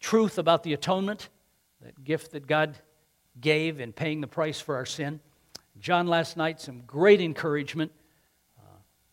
truth 0.00 0.38
about 0.38 0.62
the 0.62 0.72
atonement, 0.72 1.28
that 1.82 2.02
gift 2.02 2.32
that 2.32 2.46
God 2.46 2.78
gave 3.38 3.80
in 3.80 3.92
paying 3.92 4.22
the 4.22 4.26
price 4.26 4.60
for 4.60 4.76
our 4.76 4.86
sin. 4.86 5.20
John 5.78 6.06
last 6.06 6.38
night, 6.38 6.60
some 6.60 6.82
great 6.86 7.20
encouragement 7.20 7.92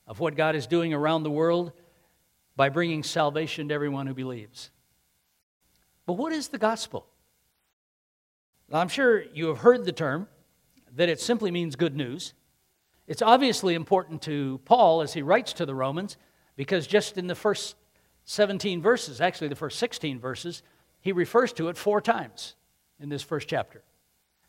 of 0.08 0.20
what 0.20 0.36
God 0.36 0.56
is 0.56 0.68
doing 0.68 0.94
around 0.94 1.24
the 1.24 1.32
world 1.32 1.74
by 2.56 2.70
bringing 2.70 3.04
salvation 3.04 3.68
to 3.68 3.74
everyone 3.74 4.08
who 4.08 4.14
believes. 4.14 4.72
But 6.06 6.14
what 6.14 6.32
is 6.32 6.48
the 6.48 6.58
gospel? 6.58 7.06
I'm 8.72 8.88
sure 8.88 9.24
you 9.34 9.48
have 9.48 9.60
heard 9.60 9.86
the 9.86 9.92
term 9.92 10.28
that 10.96 11.10
it 11.10 11.20
simply 11.20 11.52
means 11.52 11.76
good 11.76 11.96
news. 11.96 12.34
It's 13.08 13.22
obviously 13.22 13.76
important 13.76 14.22
to 14.24 14.60
Paul 14.66 15.02
as 15.02 15.14
he 15.14 15.22
writes 15.22 15.54
to 15.54 15.66
the 15.66 15.76
Romans 15.76 16.18
because 16.56 16.88
just 16.88 17.18
in 17.18 17.28
the 17.28 17.36
first 17.36 17.76
17 18.26 18.82
verses, 18.82 19.22
actually 19.22 19.48
the 19.48 19.56
first 19.56 19.80
16 19.80 20.20
verses, 20.20 20.64
he 21.00 21.12
refers 21.12 21.54
to 21.54 21.70
it 21.70 21.78
four 21.78 22.02
times 22.02 22.56
in 23.00 23.10
this 23.10 23.22
first 23.22 23.48
chapter. 23.48 23.84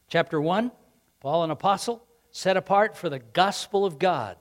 Chapter 0.08 0.40
1, 0.40 0.72
Paul, 1.20 1.44
an 1.44 1.50
apostle, 1.50 2.02
set 2.30 2.56
apart 2.56 2.96
for 2.96 3.08
the 3.08 3.18
gospel 3.18 3.84
of 3.84 3.98
God. 3.98 4.36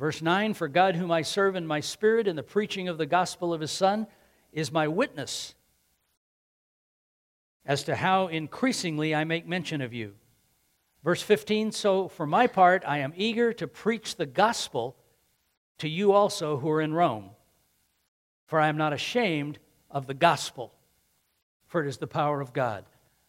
Verse 0.00 0.22
9, 0.22 0.54
for 0.54 0.66
God, 0.66 0.96
whom 0.96 1.12
I 1.12 1.20
serve 1.20 1.56
in 1.56 1.66
my 1.66 1.80
spirit 1.80 2.26
in 2.26 2.34
the 2.34 2.42
preaching 2.42 2.88
of 2.88 2.96
the 2.96 3.04
gospel 3.04 3.52
of 3.52 3.60
his 3.60 3.70
Son, 3.70 4.06
is 4.50 4.72
my 4.72 4.88
witness 4.88 5.54
as 7.66 7.84
to 7.84 7.94
how 7.94 8.28
increasingly 8.28 9.14
I 9.14 9.24
make 9.24 9.46
mention 9.46 9.82
of 9.82 9.92
you. 9.92 10.14
Verse 11.04 11.20
15 11.20 11.72
So 11.72 12.08
for 12.08 12.26
my 12.26 12.46
part, 12.46 12.82
I 12.86 13.00
am 13.00 13.12
eager 13.14 13.52
to 13.52 13.66
preach 13.66 14.16
the 14.16 14.24
gospel 14.24 14.96
to 15.76 15.88
you 15.88 16.12
also 16.12 16.56
who 16.56 16.70
are 16.70 16.80
in 16.80 16.94
Rome. 16.94 17.28
For 18.46 18.58
I 18.58 18.68
am 18.68 18.78
not 18.78 18.94
ashamed 18.94 19.58
of 19.90 20.06
the 20.06 20.14
gospel, 20.14 20.72
for 21.66 21.84
it 21.84 21.88
is 21.88 21.98
the 21.98 22.06
power 22.06 22.40
of 22.40 22.54
God. 22.54 22.86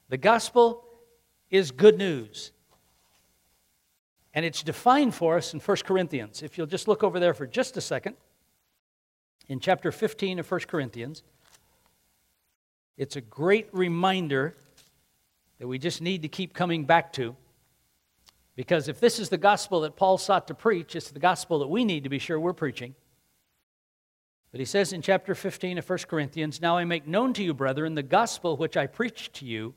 The 0.08 0.18
gospel 0.18 0.86
is 1.50 1.72
good 1.72 1.98
news. 1.98 2.54
And 4.34 4.46
it's 4.46 4.64
defined 4.64 5.14
for 5.14 5.38
us 5.38 5.54
in 5.54 5.60
1 5.60 5.78
Corinthians. 5.86 6.42
If 6.42 6.58
you'll 6.58 6.68
just 6.68 6.88
look 6.88 7.04
over 7.04 7.20
there 7.20 7.34
for 7.34 7.46
just 7.46 7.76
a 7.78 7.82
second, 7.82 8.16
in 9.50 9.60
chapter 9.60 9.92
15 9.92 10.40
of 10.40 10.50
1 10.50 10.62
Corinthians, 10.62 11.24
it's 12.98 13.16
a 13.16 13.22
great 13.22 13.68
reminder 13.74 14.56
that 15.60 15.68
we 15.68 15.78
just 15.78 16.02
need 16.02 16.22
to 16.22 16.28
keep 16.28 16.54
coming 16.54 16.86
back 16.86 17.14
to. 17.14 17.36
Because 18.56 18.88
if 18.88 19.00
this 19.00 19.20
is 19.20 19.30
the 19.30 19.38
gospel 19.38 19.82
that 19.82 19.96
Paul 19.96 20.18
sought 20.18 20.48
to 20.48 20.54
preach, 20.54 20.96
it's 20.96 21.12
the 21.12 21.20
gospel 21.20 21.60
that 21.60 21.68
we 21.68 21.86
need 21.86 22.04
to 22.04 22.10
be 22.10 22.20
sure 22.20 22.40
we're 22.40 22.54
preaching. 22.54 22.96
But 24.52 24.60
he 24.60 24.66
says 24.66 24.92
in 24.92 25.02
chapter 25.02 25.36
15 25.36 25.78
of 25.78 25.90
1 25.90 26.00
Corinthians, 26.08 26.62
Now 26.62 26.78
I 26.78 26.84
make 26.84 27.08
known 27.08 27.34
to 27.34 27.44
you, 27.44 27.54
brethren, 27.54 27.96
the 27.96 28.04
gospel 28.04 28.58
which 28.58 28.76
I 28.76 28.88
preached 28.88 29.34
to 29.36 29.46
you, 29.46 29.76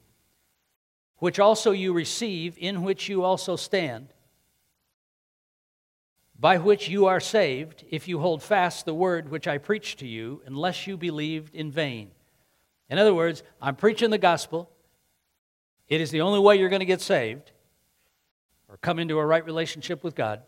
which 1.18 1.38
also 1.38 1.72
you 1.72 1.92
receive, 1.92 2.56
in 2.58 2.82
which 2.82 3.08
you 3.08 3.22
also 3.22 3.56
stand, 3.56 4.13
by 6.44 6.58
which 6.58 6.90
you 6.90 7.06
are 7.06 7.20
saved, 7.20 7.86
if 7.88 8.06
you 8.06 8.18
hold 8.18 8.42
fast 8.42 8.84
the 8.84 8.92
word 8.92 9.30
which 9.30 9.48
I 9.48 9.56
preached 9.56 10.00
to 10.00 10.06
you, 10.06 10.42
unless 10.44 10.86
you 10.86 10.98
believed 10.98 11.54
in 11.54 11.70
vain. 11.70 12.10
In 12.90 12.98
other 12.98 13.14
words, 13.14 13.42
I'm 13.62 13.76
preaching 13.76 14.10
the 14.10 14.18
gospel. 14.18 14.70
It 15.88 16.02
is 16.02 16.10
the 16.10 16.20
only 16.20 16.40
way 16.40 16.56
you're 16.56 16.68
going 16.68 16.80
to 16.80 16.84
get 16.84 17.00
saved 17.00 17.52
or 18.68 18.76
come 18.76 18.98
into 18.98 19.18
a 19.18 19.24
right 19.24 19.42
relationship 19.42 20.04
with 20.04 20.14
God. 20.14 20.42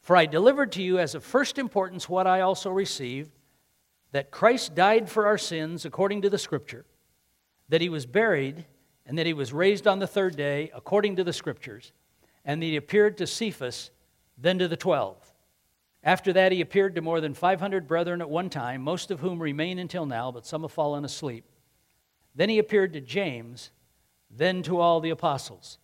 For 0.00 0.16
I 0.16 0.24
delivered 0.24 0.72
to 0.72 0.82
you 0.82 0.98
as 0.98 1.14
of 1.14 1.22
first 1.22 1.58
importance 1.58 2.08
what 2.08 2.26
I 2.26 2.40
also 2.40 2.70
received 2.70 3.32
that 4.12 4.30
Christ 4.30 4.74
died 4.74 5.10
for 5.10 5.26
our 5.26 5.36
sins 5.36 5.84
according 5.84 6.22
to 6.22 6.30
the 6.30 6.38
Scripture, 6.38 6.86
that 7.68 7.82
he 7.82 7.90
was 7.90 8.06
buried, 8.06 8.64
and 9.04 9.18
that 9.18 9.26
he 9.26 9.34
was 9.34 9.52
raised 9.52 9.86
on 9.86 9.98
the 9.98 10.06
third 10.06 10.36
day 10.36 10.70
according 10.74 11.16
to 11.16 11.24
the 11.24 11.34
Scriptures, 11.34 11.92
and 12.46 12.62
that 12.62 12.66
he 12.66 12.76
appeared 12.76 13.18
to 13.18 13.26
Cephas, 13.26 13.90
then 14.38 14.58
to 14.58 14.68
the 14.68 14.76
twelve. 14.76 15.16
After 16.02 16.32
that, 16.32 16.52
he 16.52 16.60
appeared 16.60 16.94
to 16.94 17.02
more 17.02 17.20
than 17.20 17.34
500 17.34 17.88
brethren 17.88 18.20
at 18.20 18.30
one 18.30 18.48
time, 18.48 18.82
most 18.82 19.10
of 19.10 19.20
whom 19.20 19.42
remain 19.42 19.78
until 19.78 20.06
now, 20.06 20.30
but 20.30 20.46
some 20.46 20.62
have 20.62 20.72
fallen 20.72 21.04
asleep. 21.04 21.44
Then 22.34 22.48
he 22.48 22.58
appeared 22.58 22.92
to 22.92 23.00
James, 23.00 23.70
then 24.30 24.62
to 24.62 24.78
all 24.78 25.00
the 25.00 25.10
apostles. 25.10 25.78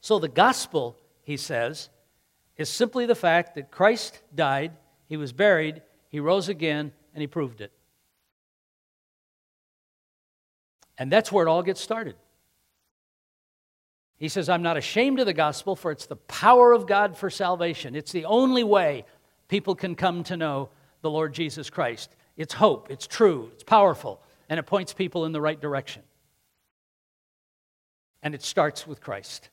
So 0.00 0.18
the 0.18 0.28
gospel, 0.28 0.98
he 1.22 1.36
says, 1.36 1.88
is 2.56 2.68
simply 2.68 3.06
the 3.06 3.14
fact 3.14 3.54
that 3.54 3.70
Christ 3.70 4.20
died, 4.34 4.72
he 5.08 5.16
was 5.16 5.32
buried, 5.32 5.80
he 6.08 6.20
rose 6.20 6.48
again, 6.48 6.92
and 7.14 7.20
he 7.20 7.26
proved 7.26 7.60
it. 7.60 7.72
And 10.98 11.10
that's 11.10 11.32
where 11.32 11.46
it 11.46 11.50
all 11.50 11.62
gets 11.62 11.80
started. 11.80 12.16
He 14.22 14.28
says, 14.28 14.48
I'm 14.48 14.62
not 14.62 14.76
ashamed 14.76 15.18
of 15.18 15.26
the 15.26 15.32
gospel, 15.32 15.74
for 15.74 15.90
it's 15.90 16.06
the 16.06 16.14
power 16.14 16.72
of 16.72 16.86
God 16.86 17.16
for 17.16 17.28
salvation. 17.28 17.96
It's 17.96 18.12
the 18.12 18.26
only 18.26 18.62
way 18.62 19.04
people 19.48 19.74
can 19.74 19.96
come 19.96 20.22
to 20.22 20.36
know 20.36 20.68
the 21.00 21.10
Lord 21.10 21.34
Jesus 21.34 21.68
Christ. 21.70 22.14
It's 22.36 22.54
hope, 22.54 22.88
it's 22.88 23.08
true, 23.08 23.50
it's 23.52 23.64
powerful, 23.64 24.22
and 24.48 24.60
it 24.60 24.62
points 24.62 24.92
people 24.92 25.24
in 25.24 25.32
the 25.32 25.40
right 25.40 25.60
direction. 25.60 26.04
And 28.22 28.32
it 28.32 28.42
starts 28.42 28.86
with 28.86 29.00
Christ. 29.00 29.50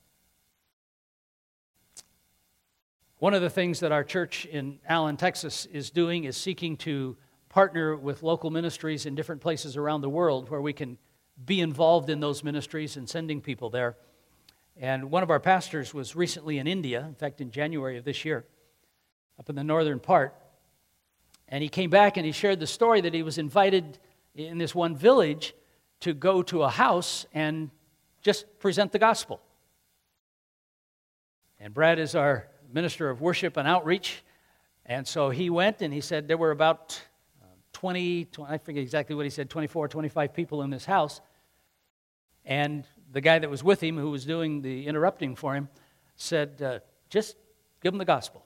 One 3.18 3.34
of 3.34 3.42
the 3.42 3.50
things 3.50 3.80
that 3.80 3.92
our 3.92 4.04
church 4.04 4.46
in 4.46 4.78
Allen, 4.88 5.18
Texas 5.18 5.66
is 5.66 5.90
doing 5.90 6.26
is 6.26 6.38
seeking 6.38 6.78
to 6.78 7.18
partner 7.50 7.98
with 7.98 8.22
local 8.22 8.52
ministries 8.52 9.08
in 9.08 9.16
different 9.16 9.42
places 9.42 9.78
around 9.78 10.02
the 10.02 10.10
world 10.10 10.52
where 10.52 10.62
we 10.62 10.74
can 10.74 11.00
be 11.44 11.60
involved 11.60 12.12
in 12.12 12.20
those 12.20 12.44
ministries 12.44 12.98
and 12.98 13.10
sending 13.10 13.42
people 13.42 13.72
there. 13.72 13.98
And 14.82 15.12
one 15.12 15.24
of 15.24 15.30
our 15.30 15.42
pastors 15.42 15.94
was 15.94 16.16
recently 16.16 16.58
in 16.58 16.66
India, 16.66 17.06
in 17.06 17.14
fact, 17.14 17.42
in 17.42 17.52
January 17.52 17.98
of 17.98 18.06
this 18.06 18.24
year, 18.24 18.46
up 19.38 19.50
in 19.50 19.56
the 19.56 19.64
northern 19.64 20.00
part. 20.00 20.34
And 21.50 21.62
he 21.62 21.68
came 21.68 21.90
back 21.90 22.16
and 22.16 22.26
he 22.26 22.32
shared 22.32 22.62
the 22.62 22.68
story 22.68 23.02
that 23.02 23.14
he 23.14 23.22
was 23.22 23.38
invited 23.38 24.00
in 24.36 24.58
this 24.58 24.74
one 24.74 24.96
village 24.96 25.54
to 26.00 26.14
go 26.14 26.42
to 26.44 26.64
a 26.64 26.70
house 26.70 27.26
and 27.34 27.72
just 28.22 28.46
present 28.60 28.94
the 28.94 29.00
gospel. 29.00 29.42
And 31.60 31.74
Brad 31.74 32.00
is 32.00 32.16
our 32.16 32.48
minister 32.72 33.10
of 33.10 33.20
worship 33.20 33.58
and 33.58 33.68
outreach. 33.68 34.24
And 34.86 35.06
so 35.06 35.30
he 35.30 35.50
went 35.50 35.82
and 35.82 35.94
he 35.94 36.00
said 36.00 36.30
there 36.30 36.38
were 36.38 36.52
about 36.52 37.02
uh, 37.42 37.48
20, 37.74 38.26
20, 38.26 38.54
I 38.54 38.58
forget 38.58 38.82
exactly 38.82 39.14
what 39.14 39.26
he 39.26 39.30
said, 39.30 39.50
24, 39.50 39.90
25 39.90 40.34
people 40.34 40.62
in 40.62 40.70
this 40.70 40.86
house. 40.86 41.20
And 42.46 42.86
the 43.12 43.22
guy 43.22 43.40
that 43.40 43.50
was 43.50 43.64
with 43.64 43.82
him, 43.82 43.98
who 43.98 44.12
was 44.12 44.26
doing 44.26 44.62
the 44.62 44.88
interrupting 44.88 45.36
for 45.36 45.56
him, 45.56 45.70
said, 46.16 46.62
uh, 46.62 46.80
just 47.10 47.36
give 47.82 47.92
them 47.92 47.98
the 47.98 48.06
gospel. 48.06 48.46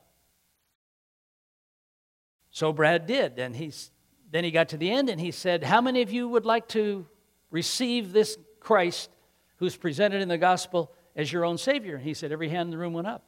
So 2.52 2.72
Brad 2.72 3.08
did. 3.08 3.40
And 3.40 3.56
he's, 3.56 3.92
then 4.32 4.44
he 4.44 4.52
got 4.52 4.70
to 4.70 4.78
the 4.78 4.90
end 4.90 5.10
and 5.10 5.20
he 5.20 5.32
said, 5.32 5.64
How 5.64 5.82
many 5.82 6.02
of 6.02 6.12
you 6.12 6.30
would 6.30 6.46
like 6.46 6.68
to 6.70 7.08
receive 7.50 8.14
this 8.14 8.38
Christ 8.60 9.10
who's 9.58 9.76
presented 9.76 10.22
in 10.22 10.30
the 10.30 10.38
gospel 10.38 10.94
as 11.16 11.32
your 11.32 11.46
own 11.46 11.58
Savior? 11.58 11.96
And 11.96 12.04
he 12.04 12.14
said, 12.14 12.32
Every 12.32 12.50
hand 12.50 12.68
in 12.68 12.72
the 12.72 12.78
room 12.78 12.94
went 12.94 13.08
up. 13.08 13.26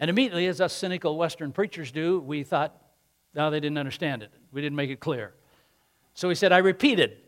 And 0.00 0.10
immediately, 0.10 0.46
as 0.46 0.60
us 0.60 0.72
cynical 0.72 1.16
Western 1.16 1.52
preachers 1.52 1.90
do, 1.90 2.20
we 2.20 2.42
thought, 2.42 2.76
no, 3.34 3.50
they 3.50 3.60
didn't 3.60 3.78
understand 3.78 4.22
it. 4.22 4.30
We 4.52 4.60
didn't 4.60 4.76
make 4.76 4.90
it 4.90 5.00
clear. 5.00 5.34
So 6.14 6.28
he 6.28 6.34
said, 6.34 6.52
I 6.52 6.58
repeated. 6.58 7.18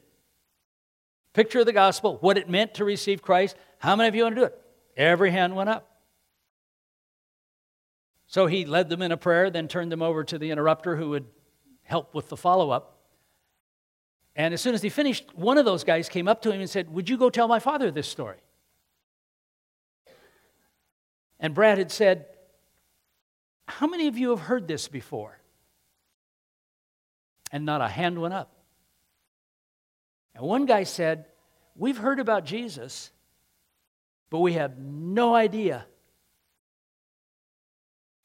Picture 1.38 1.60
of 1.60 1.66
the 1.66 1.72
gospel, 1.72 2.16
what 2.20 2.36
it 2.36 2.50
meant 2.50 2.74
to 2.74 2.84
receive 2.84 3.22
Christ. 3.22 3.54
How 3.78 3.94
many 3.94 4.08
of 4.08 4.16
you 4.16 4.24
want 4.24 4.34
to 4.34 4.40
do 4.40 4.46
it? 4.46 4.60
Every 4.96 5.30
hand 5.30 5.54
went 5.54 5.70
up. 5.70 5.88
So 8.26 8.46
he 8.46 8.64
led 8.64 8.88
them 8.88 9.02
in 9.02 9.12
a 9.12 9.16
prayer, 9.16 9.48
then 9.48 9.68
turned 9.68 9.92
them 9.92 10.02
over 10.02 10.24
to 10.24 10.36
the 10.36 10.50
interrupter 10.50 10.96
who 10.96 11.10
would 11.10 11.26
help 11.84 12.12
with 12.12 12.28
the 12.28 12.36
follow 12.36 12.70
up. 12.70 12.98
And 14.34 14.52
as 14.52 14.60
soon 14.60 14.74
as 14.74 14.82
he 14.82 14.88
finished, 14.88 15.32
one 15.36 15.58
of 15.58 15.64
those 15.64 15.84
guys 15.84 16.08
came 16.08 16.26
up 16.26 16.42
to 16.42 16.50
him 16.50 16.60
and 16.60 16.68
said, 16.68 16.90
Would 16.90 17.08
you 17.08 17.16
go 17.16 17.30
tell 17.30 17.46
my 17.46 17.60
father 17.60 17.92
this 17.92 18.08
story? 18.08 18.38
And 21.38 21.54
Brad 21.54 21.78
had 21.78 21.92
said, 21.92 22.26
how 23.68 23.86
many 23.86 24.08
of 24.08 24.18
you 24.18 24.30
have 24.30 24.40
heard 24.40 24.66
this 24.66 24.88
before? 24.88 25.38
And 27.52 27.64
not 27.64 27.80
a 27.80 27.86
hand 27.86 28.20
went 28.20 28.34
up. 28.34 28.50
And 30.34 30.44
one 30.44 30.66
guy 30.66 30.84
said, 30.84 31.27
We've 31.78 31.96
heard 31.96 32.18
about 32.18 32.44
Jesus, 32.44 33.12
but 34.30 34.40
we 34.40 34.54
have 34.54 34.78
no 34.78 35.34
idea 35.34 35.86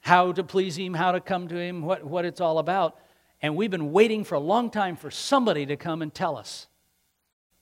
how 0.01 0.31
to 0.33 0.43
please 0.43 0.75
him, 0.75 0.95
how 0.95 1.13
to 1.13 1.21
come 1.21 1.47
to 1.47 1.55
him, 1.55 1.83
what, 1.83 2.03
what 2.03 2.25
it's 2.25 2.41
all 2.41 2.57
about. 2.57 2.99
And 3.41 3.55
we've 3.55 3.71
been 3.71 3.91
waiting 3.91 4.23
for 4.23 4.35
a 4.35 4.39
long 4.39 4.71
time 4.71 4.95
for 4.95 5.11
somebody 5.11 5.67
to 5.67 5.77
come 5.77 6.01
and 6.01 6.11
tell 6.11 6.35
us. 6.35 6.67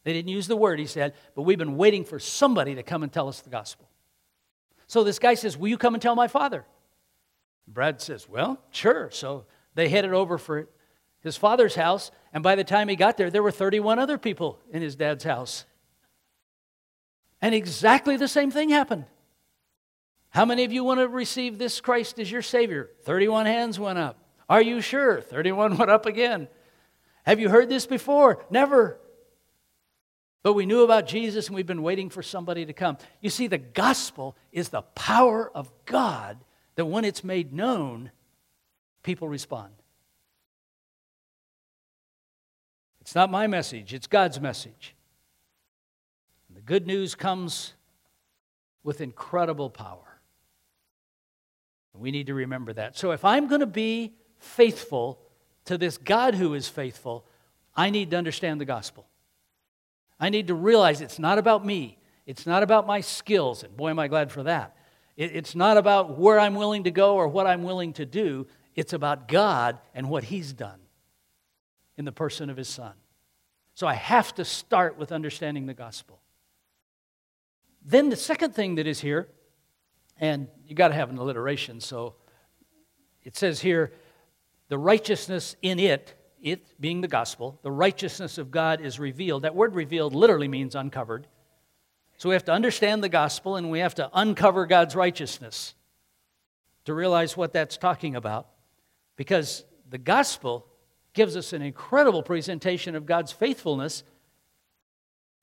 They 0.06 0.13
didn't 0.13 0.30
use 0.30 0.47
the 0.47 0.56
word, 0.56 0.80
he 0.80 0.88
said, 0.88 1.13
but 1.36 1.43
we've 1.43 1.58
been 1.58 1.77
waiting 1.77 2.06
for 2.06 2.19
somebody 2.19 2.73
to 2.75 2.84
come 2.84 3.04
and 3.04 3.12
tell 3.12 3.27
us 3.27 3.41
the 3.41 3.49
gospel. 3.49 3.89
So 4.88 5.04
this 5.04 5.19
guy 5.19 5.34
says, 5.34 5.58
Will 5.58 5.67
you 5.67 5.77
come 5.77 5.93
and 5.93 6.01
tell 6.01 6.15
my 6.15 6.27
father? 6.27 6.65
Brad 7.67 8.01
says, 8.01 8.27
Well, 8.27 8.60
sure. 8.71 9.12
So 9.12 9.45
they 9.75 9.89
headed 9.89 10.13
over 10.13 10.38
for 10.38 10.69
his 11.19 11.38
father's 11.38 11.75
house, 11.75 12.12
and 12.34 12.41
by 12.41 12.56
the 12.56 12.63
time 12.63 12.88
he 12.88 12.95
got 12.95 13.17
there, 13.17 13.30
there 13.30 13.43
were 13.43 13.51
31 13.51 13.99
other 13.99 14.17
people 14.17 14.60
in 14.71 14.82
his 14.82 14.95
dad's 14.95 15.23
house. 15.23 15.65
And 17.41 17.56
exactly 17.56 18.17
the 18.17 18.27
same 18.27 18.51
thing 18.51 18.69
happened. 18.69 19.06
How 20.30 20.45
many 20.45 20.63
of 20.63 20.71
you 20.71 20.84
want 20.84 20.99
to 20.99 21.08
receive 21.08 21.58
this 21.58 21.82
Christ 21.82 22.19
as 22.19 22.32
your 22.32 22.41
Savior? 22.41 22.89
31 23.04 23.47
hands 23.47 23.80
went 23.80 23.99
up. 23.99 24.17
Are 24.47 24.62
you 24.62 24.82
sure? 24.82 25.21
31 25.21 25.77
went 25.77 25.91
up 25.91 26.06
again. 26.06 26.47
Have 27.25 27.39
you 27.39 27.49
heard 27.49 27.69
this 27.69 27.86
before? 27.86 28.45
Never. 28.49 28.99
But 30.43 30.54
we 30.54 30.65
knew 30.65 30.84
about 30.84 31.08
Jesus 31.08 31.47
and 31.47 31.56
we've 31.56 31.67
been 31.67 31.84
waiting 31.84 32.10
for 32.10 32.23
somebody 32.23 32.65
to 32.65 32.73
come. 32.73 32.97
You 33.19 33.30
see, 33.30 33.47
the 33.47 33.58
gospel 33.58 34.36
is 34.51 34.69
the 34.69 34.82
power 34.82 35.51
of 35.54 35.71
God 35.86 36.38
that 36.75 36.86
when 36.86 37.06
it's 37.06 37.23
made 37.23 37.54
known, 37.54 38.12
people 39.04 39.27
respond. 39.27 39.73
It's 43.01 43.15
not 43.15 43.30
my 43.30 43.47
message, 43.47 43.93
it's 43.93 44.08
God's 44.08 44.39
message. 44.39 44.95
Good 46.71 46.88
news 46.88 47.15
comes 47.15 47.73
with 48.81 49.01
incredible 49.01 49.69
power. 49.69 50.21
We 51.93 52.12
need 52.12 52.27
to 52.27 52.34
remember 52.34 52.71
that. 52.71 52.97
So 52.97 53.12
if 53.12 53.25
I'm 53.25 53.49
going 53.49 53.60
to 53.60 53.67
be 53.67 54.13
faithful 54.38 55.19
to 55.65 55.77
this 55.77 55.97
God 55.97 56.34
who 56.34 56.53
is 56.53 56.69
faithful, 56.69 57.25
I 57.75 57.89
need 57.89 58.12
to 58.12 58.17
understand 58.17 58.62
the 58.62 58.65
gospel. 58.65 59.05
I 60.17 60.29
need 60.29 60.47
to 60.47 60.53
realize 60.53 61.01
it's 61.01 61.19
not 61.19 61.38
about 61.38 61.65
me. 61.65 61.97
It's 62.25 62.45
not 62.45 62.63
about 62.63 62.88
my 62.88 63.01
skills, 63.01 63.63
and 63.63 63.75
boy, 63.75 63.89
am 63.89 63.99
I 63.99 64.07
glad 64.07 64.31
for 64.31 64.43
that. 64.43 64.77
It's 65.17 65.55
not 65.55 65.75
about 65.75 66.17
where 66.17 66.39
I'm 66.39 66.55
willing 66.55 66.86
to 66.86 66.91
go 66.91 67.17
or 67.17 67.27
what 67.27 67.47
I'm 67.47 67.63
willing 67.63 67.91
to 67.95 68.05
do. 68.05 68.47
It's 68.77 68.93
about 68.93 69.27
God 69.27 69.77
and 69.93 70.10
what 70.10 70.23
He's 70.23 70.53
done 70.53 70.79
in 71.97 72.05
the 72.05 72.13
person 72.13 72.49
of 72.49 72.55
His 72.55 72.69
Son. 72.69 72.93
So 73.73 73.88
I 73.88 73.95
have 73.95 74.34
to 74.36 74.45
start 74.45 74.97
with 74.97 75.12
understanding 75.12 75.65
the 75.65 75.73
gospel. 75.73 76.21
Then 77.83 78.09
the 78.09 78.15
second 78.15 78.53
thing 78.53 78.75
that 78.75 78.87
is 78.87 78.99
here, 78.99 79.27
and 80.19 80.47
you 80.65 80.75
got 80.75 80.89
to 80.89 80.93
have 80.93 81.09
an 81.09 81.17
alliteration, 81.17 81.79
so 81.79 82.15
it 83.23 83.35
says 83.35 83.59
here, 83.59 83.91
the 84.69 84.77
righteousness 84.77 85.55
in 85.61 85.79
it, 85.79 86.13
it 86.41 86.79
being 86.79 87.01
the 87.01 87.07
gospel, 87.07 87.59
the 87.61 87.71
righteousness 87.71 88.37
of 88.37 88.51
God 88.51 88.81
is 88.81 88.99
revealed. 88.99 89.43
That 89.43 89.55
word 89.55 89.75
revealed 89.75 90.15
literally 90.15 90.47
means 90.47 90.75
uncovered. 90.75 91.27
So 92.17 92.29
we 92.29 92.35
have 92.35 92.45
to 92.45 92.51
understand 92.51 93.03
the 93.03 93.09
gospel 93.09 93.55
and 93.55 93.69
we 93.71 93.79
have 93.79 93.95
to 93.95 94.09
uncover 94.13 94.65
God's 94.65 94.95
righteousness 94.95 95.75
to 96.85 96.93
realize 96.93 97.35
what 97.35 97.53
that's 97.53 97.77
talking 97.77 98.15
about. 98.15 98.47
Because 99.15 99.65
the 99.89 99.97
gospel 99.97 100.67
gives 101.13 101.35
us 101.35 101.53
an 101.53 101.61
incredible 101.61 102.23
presentation 102.23 102.95
of 102.95 103.05
God's 103.05 103.31
faithfulness 103.31 104.03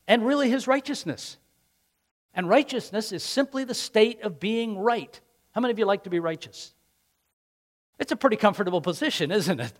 and 0.06 0.26
really 0.26 0.50
his 0.50 0.66
righteousness. 0.66 1.36
And 2.38 2.48
righteousness 2.48 3.10
is 3.10 3.24
simply 3.24 3.64
the 3.64 3.74
state 3.74 4.22
of 4.22 4.38
being 4.38 4.78
right. 4.78 5.20
How 5.50 5.60
many 5.60 5.72
of 5.72 5.78
you 5.80 5.84
like 5.84 6.04
to 6.04 6.10
be 6.10 6.20
righteous? 6.20 6.72
It's 7.98 8.12
a 8.12 8.16
pretty 8.16 8.36
comfortable 8.36 8.80
position, 8.80 9.32
isn't 9.32 9.58
it? 9.58 9.72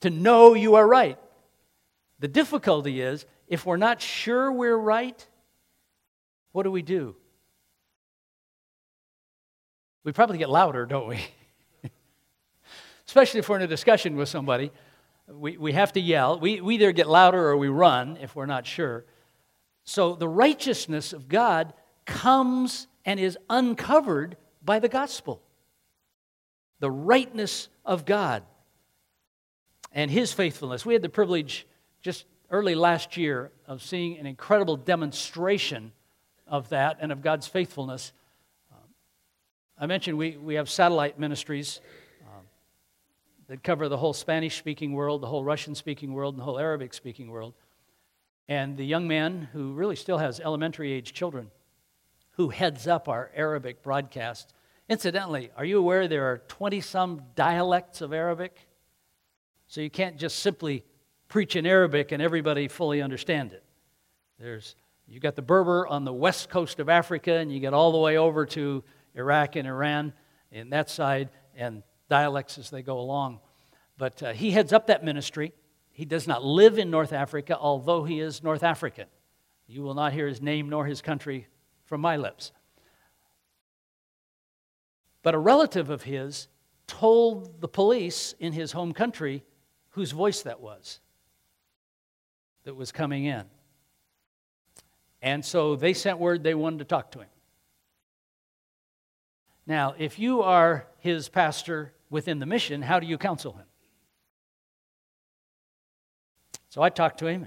To 0.00 0.10
know 0.10 0.54
you 0.54 0.74
are 0.74 0.84
right. 0.84 1.18
The 2.18 2.26
difficulty 2.26 3.00
is 3.00 3.26
if 3.46 3.64
we're 3.64 3.76
not 3.76 4.02
sure 4.02 4.50
we're 4.50 4.76
right, 4.76 5.24
what 6.50 6.64
do 6.64 6.72
we 6.72 6.82
do? 6.82 7.14
We 10.02 10.10
probably 10.10 10.38
get 10.38 10.50
louder, 10.50 10.84
don't 10.84 11.06
we? 11.06 11.24
Especially 13.06 13.38
if 13.38 13.48
we're 13.48 13.56
in 13.56 13.62
a 13.62 13.68
discussion 13.68 14.16
with 14.16 14.28
somebody. 14.28 14.72
we, 15.28 15.56
we 15.56 15.74
have 15.74 15.92
to 15.92 16.00
yell. 16.00 16.40
We, 16.40 16.60
we 16.60 16.74
either 16.74 16.90
get 16.90 17.08
louder 17.08 17.50
or 17.50 17.56
we 17.56 17.68
run 17.68 18.18
if 18.20 18.34
we're 18.34 18.46
not 18.46 18.66
sure. 18.66 19.04
So 19.90 20.14
the 20.14 20.28
righteousness 20.28 21.12
of 21.12 21.28
God 21.28 21.72
comes 22.06 22.86
and 23.04 23.18
is 23.18 23.36
uncovered 23.50 24.36
by 24.64 24.78
the 24.78 24.88
gospel. 24.88 25.42
The 26.78 26.92
rightness 26.92 27.68
of 27.84 28.04
God 28.04 28.44
and 29.90 30.08
his 30.08 30.32
faithfulness. 30.32 30.86
We 30.86 30.92
had 30.92 31.02
the 31.02 31.08
privilege 31.08 31.66
just 32.02 32.26
early 32.52 32.76
last 32.76 33.16
year 33.16 33.50
of 33.66 33.82
seeing 33.82 34.16
an 34.18 34.26
incredible 34.26 34.76
demonstration 34.76 35.90
of 36.46 36.68
that 36.68 36.98
and 37.00 37.10
of 37.10 37.20
God's 37.20 37.48
faithfulness. 37.48 38.12
Um, 38.70 38.94
I 39.76 39.86
mentioned 39.86 40.16
we, 40.16 40.36
we 40.36 40.54
have 40.54 40.70
satellite 40.70 41.18
ministries 41.18 41.80
um, 42.28 42.44
that 43.48 43.64
cover 43.64 43.88
the 43.88 43.96
whole 43.96 44.12
Spanish 44.12 44.56
speaking 44.56 44.92
world, 44.92 45.20
the 45.20 45.26
whole 45.26 45.42
Russian 45.42 45.74
speaking 45.74 46.12
world, 46.12 46.34
and 46.34 46.40
the 46.40 46.44
whole 46.44 46.60
Arabic 46.60 46.94
speaking 46.94 47.28
world. 47.28 47.54
And 48.50 48.76
the 48.76 48.84
young 48.84 49.06
man 49.06 49.48
who 49.52 49.74
really 49.74 49.94
still 49.94 50.18
has 50.18 50.40
elementary 50.40 50.90
age 50.90 51.12
children 51.12 51.52
who 52.32 52.48
heads 52.48 52.88
up 52.88 53.08
our 53.08 53.30
Arabic 53.32 53.80
broadcast. 53.80 54.52
Incidentally, 54.88 55.52
are 55.56 55.64
you 55.64 55.78
aware 55.78 56.08
there 56.08 56.24
are 56.32 56.38
20 56.48 56.80
some 56.80 57.22
dialects 57.36 58.00
of 58.00 58.12
Arabic? 58.12 58.66
So 59.68 59.80
you 59.80 59.88
can't 59.88 60.16
just 60.16 60.40
simply 60.40 60.84
preach 61.28 61.54
in 61.54 61.64
Arabic 61.64 62.10
and 62.10 62.20
everybody 62.20 62.66
fully 62.66 63.00
understand 63.00 63.52
it. 63.52 63.62
There's 64.40 64.74
you 65.06 65.20
got 65.20 65.36
the 65.36 65.42
Berber 65.42 65.86
on 65.86 66.04
the 66.04 66.12
west 66.12 66.50
coast 66.50 66.80
of 66.80 66.88
Africa, 66.88 67.34
and 67.34 67.52
you 67.52 67.60
get 67.60 67.72
all 67.72 67.92
the 67.92 67.98
way 67.98 68.16
over 68.16 68.46
to 68.46 68.82
Iraq 69.14 69.54
and 69.54 69.66
Iran 69.66 70.12
in 70.50 70.70
that 70.70 70.90
side, 70.90 71.30
and 71.54 71.84
dialects 72.08 72.58
as 72.58 72.70
they 72.70 72.82
go 72.82 72.98
along. 72.98 73.38
But 73.96 74.22
uh, 74.22 74.32
he 74.32 74.50
heads 74.50 74.72
up 74.72 74.88
that 74.88 75.04
ministry. 75.04 75.52
He 76.00 76.06
does 76.06 76.26
not 76.26 76.42
live 76.42 76.78
in 76.78 76.90
North 76.90 77.12
Africa, 77.12 77.58
although 77.60 78.04
he 78.04 78.20
is 78.20 78.42
North 78.42 78.62
African. 78.62 79.04
You 79.66 79.82
will 79.82 79.92
not 79.92 80.14
hear 80.14 80.26
his 80.26 80.40
name 80.40 80.70
nor 80.70 80.86
his 80.86 81.02
country 81.02 81.46
from 81.84 82.00
my 82.00 82.16
lips. 82.16 82.52
But 85.22 85.34
a 85.34 85.38
relative 85.38 85.90
of 85.90 86.04
his 86.04 86.48
told 86.86 87.60
the 87.60 87.68
police 87.68 88.34
in 88.40 88.54
his 88.54 88.72
home 88.72 88.94
country 88.94 89.44
whose 89.90 90.12
voice 90.12 90.40
that 90.40 90.62
was 90.62 91.00
that 92.64 92.74
was 92.74 92.92
coming 92.92 93.26
in. 93.26 93.44
And 95.20 95.44
so 95.44 95.76
they 95.76 95.92
sent 95.92 96.18
word 96.18 96.42
they 96.42 96.54
wanted 96.54 96.78
to 96.78 96.86
talk 96.86 97.10
to 97.10 97.18
him. 97.18 97.28
Now, 99.66 99.94
if 99.98 100.18
you 100.18 100.40
are 100.40 100.86
his 100.96 101.28
pastor 101.28 101.92
within 102.08 102.38
the 102.38 102.46
mission, 102.46 102.80
how 102.80 103.00
do 103.00 103.06
you 103.06 103.18
counsel 103.18 103.52
him? 103.52 103.66
So 106.70 106.80
I 106.82 106.88
talked 106.88 107.18
to 107.18 107.26
him. 107.26 107.46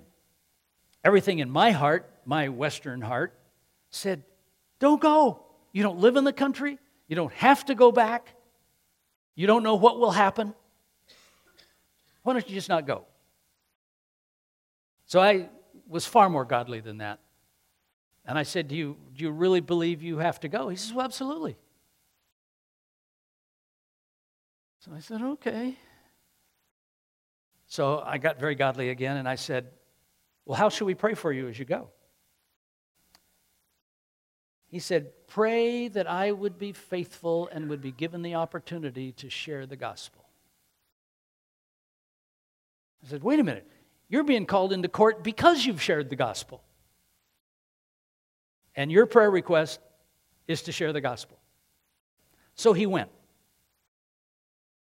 Everything 1.03 1.39
in 1.39 1.49
my 1.49 1.71
heart, 1.71 2.09
my 2.25 2.49
Western 2.49 3.01
heart, 3.01 3.37
said, 3.89 4.23
Don't 4.79 5.01
go. 5.01 5.43
You 5.71 5.81
don't 5.81 5.99
live 5.99 6.17
in 6.17 6.23
the 6.23 6.33
country. 6.33 6.77
You 7.07 7.15
don't 7.15 7.33
have 7.33 7.65
to 7.65 7.75
go 7.75 7.91
back. 7.91 8.35
You 9.35 9.47
don't 9.47 9.63
know 9.63 9.75
what 9.75 9.99
will 9.99 10.11
happen. 10.11 10.53
Why 12.21 12.33
don't 12.33 12.47
you 12.47 12.53
just 12.53 12.69
not 12.69 12.85
go? 12.85 13.05
So 15.05 15.19
I 15.19 15.49
was 15.87 16.05
far 16.05 16.29
more 16.29 16.45
godly 16.45 16.79
than 16.79 16.97
that. 16.97 17.19
And 18.25 18.37
I 18.37 18.43
said, 18.43 18.67
Do 18.67 18.75
you, 18.75 18.97
do 19.15 19.23
you 19.23 19.31
really 19.31 19.61
believe 19.61 20.01
you 20.01 20.17
have 20.17 20.39
to 20.41 20.47
go? 20.47 20.69
He 20.69 20.75
says, 20.75 20.93
Well, 20.93 21.05
absolutely. 21.05 21.57
So 24.79 24.91
I 24.95 24.99
said, 24.99 25.21
Okay. 25.21 25.77
So 27.73 28.03
I 28.05 28.19
got 28.19 28.39
very 28.39 28.53
godly 28.53 28.89
again 28.89 29.17
and 29.17 29.27
I 29.27 29.33
said, 29.33 29.65
Well, 30.45 30.55
how 30.55 30.69
should 30.69 30.85
we 30.85 30.93
pray 30.93 31.15
for 31.15 31.33
you 31.33 31.47
as 31.47 31.57
you 31.57 31.65
go? 31.65 31.89
He 34.67 34.77
said, 34.77 35.11
Pray 35.25 35.87
that 35.87 36.05
I 36.05 36.31
would 36.31 36.59
be 36.59 36.71
faithful 36.71 37.49
and 37.51 37.69
would 37.69 37.81
be 37.81 37.91
given 37.91 38.21
the 38.21 38.35
opportunity 38.35 39.13
to 39.13 39.27
share 39.27 39.65
the 39.65 39.75
gospel. 39.75 40.23
I 43.03 43.09
said, 43.09 43.23
Wait 43.23 43.39
a 43.39 43.43
minute. 43.43 43.67
You're 44.07 44.23
being 44.23 44.45
called 44.45 44.71
into 44.71 44.87
court 44.87 45.23
because 45.23 45.65
you've 45.65 45.81
shared 45.81 46.11
the 46.11 46.15
gospel. 46.15 46.61
And 48.75 48.91
your 48.91 49.07
prayer 49.07 49.31
request 49.31 49.79
is 50.47 50.61
to 50.63 50.71
share 50.71 50.93
the 50.93 51.01
gospel. 51.01 51.39
So 52.53 52.73
he 52.73 52.85
went. 52.85 53.09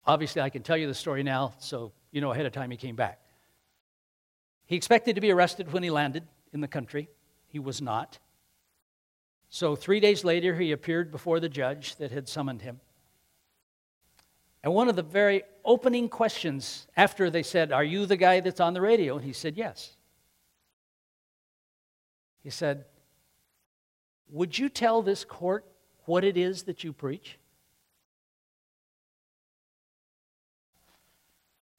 Obviously, 0.05 0.43
I 0.43 0.51
can 0.51 0.61
tell 0.61 0.77
you 0.77 0.85
the 0.85 0.93
story 0.93 1.23
now, 1.23 1.55
so 1.57 1.91
you 2.15 2.21
know 2.21 2.31
ahead 2.31 2.45
of 2.45 2.53
time 2.53 2.71
he 2.71 2.77
came 2.77 2.95
back. 2.95 3.19
He 4.65 4.75
expected 4.75 5.15
to 5.15 5.21
be 5.21 5.31
arrested 5.31 5.71
when 5.71 5.83
he 5.83 5.91
landed 5.91 6.23
in 6.53 6.61
the 6.61 6.67
country. 6.67 7.09
He 7.47 7.59
was 7.59 7.81
not. 7.81 8.17
So, 9.49 9.75
three 9.75 9.99
days 9.99 10.23
later, 10.23 10.55
he 10.55 10.71
appeared 10.71 11.11
before 11.11 11.39
the 11.39 11.49
judge 11.49 11.97
that 11.97 12.11
had 12.11 12.27
summoned 12.27 12.61
him. 12.61 12.79
And 14.63 14.73
one 14.73 14.89
of 14.89 14.95
the 14.95 15.03
very 15.03 15.43
opening 15.63 16.09
questions 16.09 16.87
after 16.97 17.29
they 17.29 17.43
said, 17.43 17.71
Are 17.71 17.83
you 17.83 18.05
the 18.05 18.17
guy 18.17 18.39
that's 18.39 18.59
on 18.59 18.73
the 18.73 18.81
radio? 18.81 19.17
And 19.17 19.25
he 19.25 19.33
said, 19.33 19.55
Yes. 19.57 19.95
He 22.41 22.49
said, 22.49 22.85
would 24.29 24.57
you 24.57 24.69
tell 24.69 25.01
this 25.01 25.23
court 25.23 25.65
what 26.05 26.23
it 26.23 26.37
is 26.37 26.63
that 26.63 26.83
you 26.83 26.93
preach? 26.93 27.37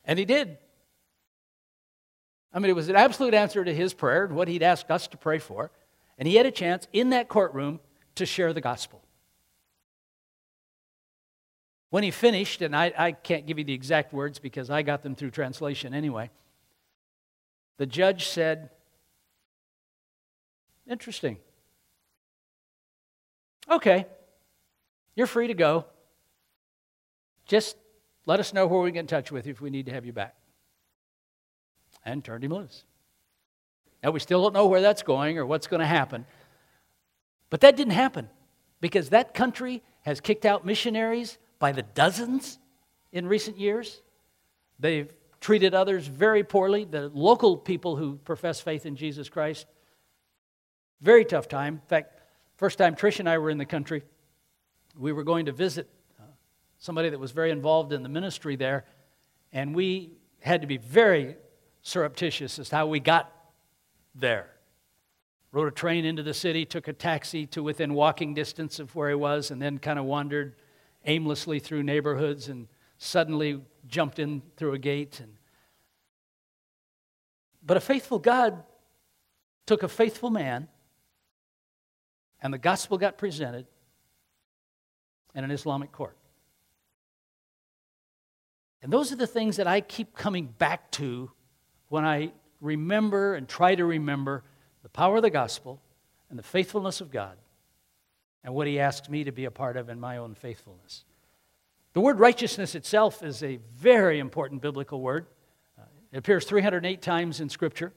And 0.07 0.19
he 0.19 0.25
did. 0.25 0.59
I 2.53 2.59
mean, 2.59 2.71
it 2.71 2.77
was 2.77 2.89
an 2.89 2.97
absolute 2.97 3.35
answer 3.35 3.65
to 3.65 3.75
his 3.75 3.93
prayer, 3.93 4.27
what 4.29 4.49
he'd 4.49 4.63
asked 4.63 4.91
us 4.91 5.09
to 5.09 5.17
pray 5.17 5.39
for. 5.39 5.71
And 6.17 6.27
he 6.27 6.37
had 6.37 6.47
a 6.47 6.51
chance 6.51 6.87
in 6.93 7.11
that 7.11 7.29
courtroom 7.29 7.81
to 8.15 8.25
share 8.25 8.53
the 8.53 8.61
gospel. 8.61 9.03
When 11.91 12.03
he 12.03 12.11
finished, 12.11 12.63
and 12.63 12.75
I, 12.75 12.93
I 12.97 13.13
can't 13.13 13.47
give 13.47 13.59
you 13.59 13.65
the 13.65 13.75
exact 13.75 14.13
words 14.13 14.39
because 14.39 14.71
I 14.71 14.83
got 14.83 15.03
them 15.03 15.15
through 15.15 15.31
translation 15.33 15.93
anyway, 15.93 16.31
the 17.77 17.87
judge 17.87 18.29
said, 18.29 18.71
Interesting. 20.89 21.39
Okay, 23.69 24.07
you're 25.17 25.27
free 25.27 25.49
to 25.49 25.55
go. 25.55 25.85
Just 27.45 27.77
let 28.27 28.41
us 28.41 28.53
know 28.53 28.67
where 28.67 28.81
we 28.81 28.91
can 28.91 28.95
get 28.95 29.01
in 29.01 29.07
touch 29.07 29.33
with 29.33 29.47
you 29.47 29.53
if 29.53 29.61
we 29.61 29.71
need 29.71 29.87
to 29.87 29.93
have 29.93 30.05
you 30.05 30.13
back. 30.13 30.35
And 32.05 32.23
turned 32.25 32.45
him 32.45 32.53
loose. 32.53 32.85
Now, 34.03 34.11
we 34.11 34.21
still 34.21 34.43
don't 34.43 34.53
know 34.53 34.67
where 34.67 34.81
that's 34.81 35.03
going 35.03 35.39
or 35.39 35.47
what's 35.47 35.67
going 35.67 35.81
to 35.81 35.87
happen. 35.87 36.27
But 37.51 37.63
that 37.63 37.77
didn't 37.77 37.95
happen 37.95 38.29
because 38.81 39.09
that 39.11 39.35
country 39.35 39.83
has 40.03 40.21
kicked 40.21 40.45
out 40.45 40.67
missionaries 40.67 41.39
by 41.59 41.73
the 41.73 41.83
dozens 41.83 42.59
in 43.13 43.27
recent 43.27 43.59
years. 43.59 44.03
They've 44.79 45.11
treated 45.41 45.75
others 45.75 46.07
very 46.07 46.45
poorly. 46.45 46.85
The 46.85 47.09
local 47.09 47.57
people 47.57 47.97
who 47.97 48.17
profess 48.17 48.61
faith 48.61 48.85
in 48.87 48.97
Jesus 48.97 49.29
Christ, 49.29 49.67
very 51.01 51.25
tough 51.25 51.49
time. 51.49 51.75
In 51.75 51.89
fact, 51.89 52.17
First 52.57 52.79
time 52.79 52.95
Trish 52.95 53.21
and 53.21 53.29
I 53.29 53.39
were 53.39 53.51
in 53.51 53.59
the 53.59 53.67
country, 53.67 54.03
we 54.99 55.13
were 55.13 55.25
going 55.25 55.47
to 55.47 55.53
visit 55.53 55.89
somebody 56.79 57.11
that 57.11 57.19
was 57.19 57.33
very 57.33 57.51
involved 57.51 57.93
in 57.93 58.03
the 58.03 58.09
ministry 58.09 58.57
there, 58.57 58.85
and 59.53 59.75
we 59.75 60.13
had 60.41 60.61
to 60.61 60.67
be 60.67 60.77
very 60.77 61.37
surreptitious 61.83 62.59
as 62.59 62.69
to 62.69 62.77
how 62.77 62.87
we 62.87 63.01
got 63.01 63.33
there. 64.15 64.51
Rode 65.53 65.69
a 65.69 65.71
train 65.71 66.05
into 66.05 66.23
the 66.23 66.35
city, 66.35 66.65
took 66.65 66.89
a 66.89 66.93
taxi 66.93 67.47
to 67.47 67.63
within 67.63 67.95
walking 67.95 68.35
distance 68.35 68.79
of 68.79 68.95
where 68.95 69.09
he 69.09 69.15
was, 69.15 69.51
and 69.51 69.61
then 69.61 69.79
kind 69.79 69.99
of 69.99 70.05
wandered 70.05 70.55
aimlessly 71.05 71.59
through 71.61 71.83
neighborhoods 71.83 72.49
and 72.49 72.69
suddenly 72.99 73.61
jumped 73.87 74.19
in 74.19 74.43
through 74.57 74.73
a 74.73 74.79
gate. 74.79 75.21
And... 75.21 75.37
But 77.65 77.77
a 77.77 77.81
faithful 77.81 78.19
God 78.19 78.65
took 79.67 79.83
a 79.83 79.89
faithful 79.89 80.31
man 80.31 80.69
and 82.43 82.53
the 82.53 82.59
gospel 82.59 82.99
got 82.99 83.19
presented 83.19 83.67
in 85.35 85.45
an 85.45 85.51
Islamic 85.51 85.93
court. 85.93 86.17
And 88.83 88.93
those 88.93 89.13
are 89.13 89.17
the 89.17 89.27
things 89.27 89.57
that 89.57 89.67
I 89.67 89.81
keep 89.81 90.15
coming 90.15 90.47
back 90.47 90.91
to 90.93 91.31
when 91.89 92.05
I 92.05 92.33
remember 92.61 93.35
and 93.35 93.49
try 93.49 93.75
to 93.75 93.85
remember 93.85 94.45
the 94.83 94.89
power 94.89 95.17
of 95.17 95.23
the 95.23 95.31
gospel 95.31 95.81
and 96.31 96.39
the 96.39 96.43
faithfulness 96.43 97.01
of 97.01 97.11
God 97.11 97.37
and 98.45 98.55
what 98.55 98.67
He 98.67 98.79
asks 98.79 99.09
me 99.09 99.25
to 99.25 99.33
be 99.33 99.45
a 99.45 99.51
part 99.51 99.77
of 99.77 99.89
in 99.89 99.99
my 99.99 100.19
own 100.19 100.35
faithfulness. 100.35 101.05
The 101.93 102.01
word 102.01 102.21
righteousness 102.21 102.75
itself 102.75 103.23
is 103.23 103.43
a 103.43 103.59
very 103.75 104.19
important 104.19 104.61
biblical 104.61 105.01
word. 105.01 105.27
Uh, 105.79 105.85
it 106.13 106.19
appears 106.19 106.45
308 106.45 107.01
times 107.01 107.41
in 107.41 107.49
Scripture. 107.49 107.93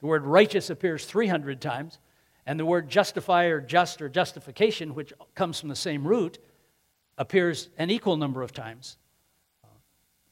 The 0.00 0.06
word 0.06 0.24
righteous 0.24 0.70
appears 0.70 1.04
300 1.04 1.60
times. 1.60 1.98
And 2.46 2.58
the 2.58 2.66
word 2.66 2.88
justify 2.88 3.44
or 3.44 3.60
just 3.60 4.02
or 4.02 4.08
justification, 4.08 4.94
which 4.94 5.12
comes 5.34 5.60
from 5.60 5.68
the 5.68 5.76
same 5.76 6.06
root, 6.06 6.38
appears 7.16 7.68
an 7.78 7.90
equal 7.90 8.16
number 8.16 8.42
of 8.42 8.52
times. 8.52 8.96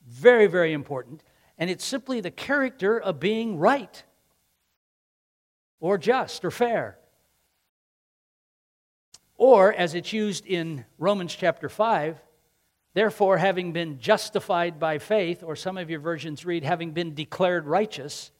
Very, 0.06 0.46
very 0.46 0.72
important. 0.72 1.22
and 1.60 1.68
it's 1.68 1.84
simply 1.84 2.22
the 2.22 2.30
character 2.30 2.98
of 2.98 3.20
being 3.20 3.58
right 3.58 4.02
or 5.78 5.98
just 5.98 6.42
or 6.42 6.50
fair. 6.50 6.98
Or, 9.36 9.72
as 9.72 9.94
it's 9.94 10.12
used 10.12 10.46
in 10.46 10.86
Romans 10.98 11.34
chapter 11.34 11.68
5, 11.68 12.18
therefore, 12.94 13.36
having 13.38 13.72
been 13.72 13.98
justified 13.98 14.78
by 14.80 14.98
faith, 14.98 15.42
or 15.42 15.54
some 15.54 15.76
of 15.78 15.90
your 15.90 16.00
versions 16.00 16.44
read, 16.44 16.64
having 16.64 16.92
been 16.92 17.14
declared 17.14 17.66
righteous 17.66 18.30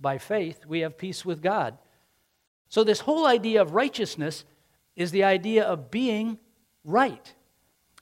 by 0.00 0.18
faith, 0.18 0.66
we 0.66 0.80
have 0.80 0.98
peace 0.98 1.24
with 1.24 1.42
God. 1.42 1.78
So, 2.68 2.84
this 2.84 3.00
whole 3.00 3.26
idea 3.26 3.60
of 3.62 3.74
righteousness 3.74 4.44
is 4.96 5.10
the 5.10 5.24
idea 5.24 5.64
of 5.64 5.90
being 5.90 6.38
right. 6.84 7.34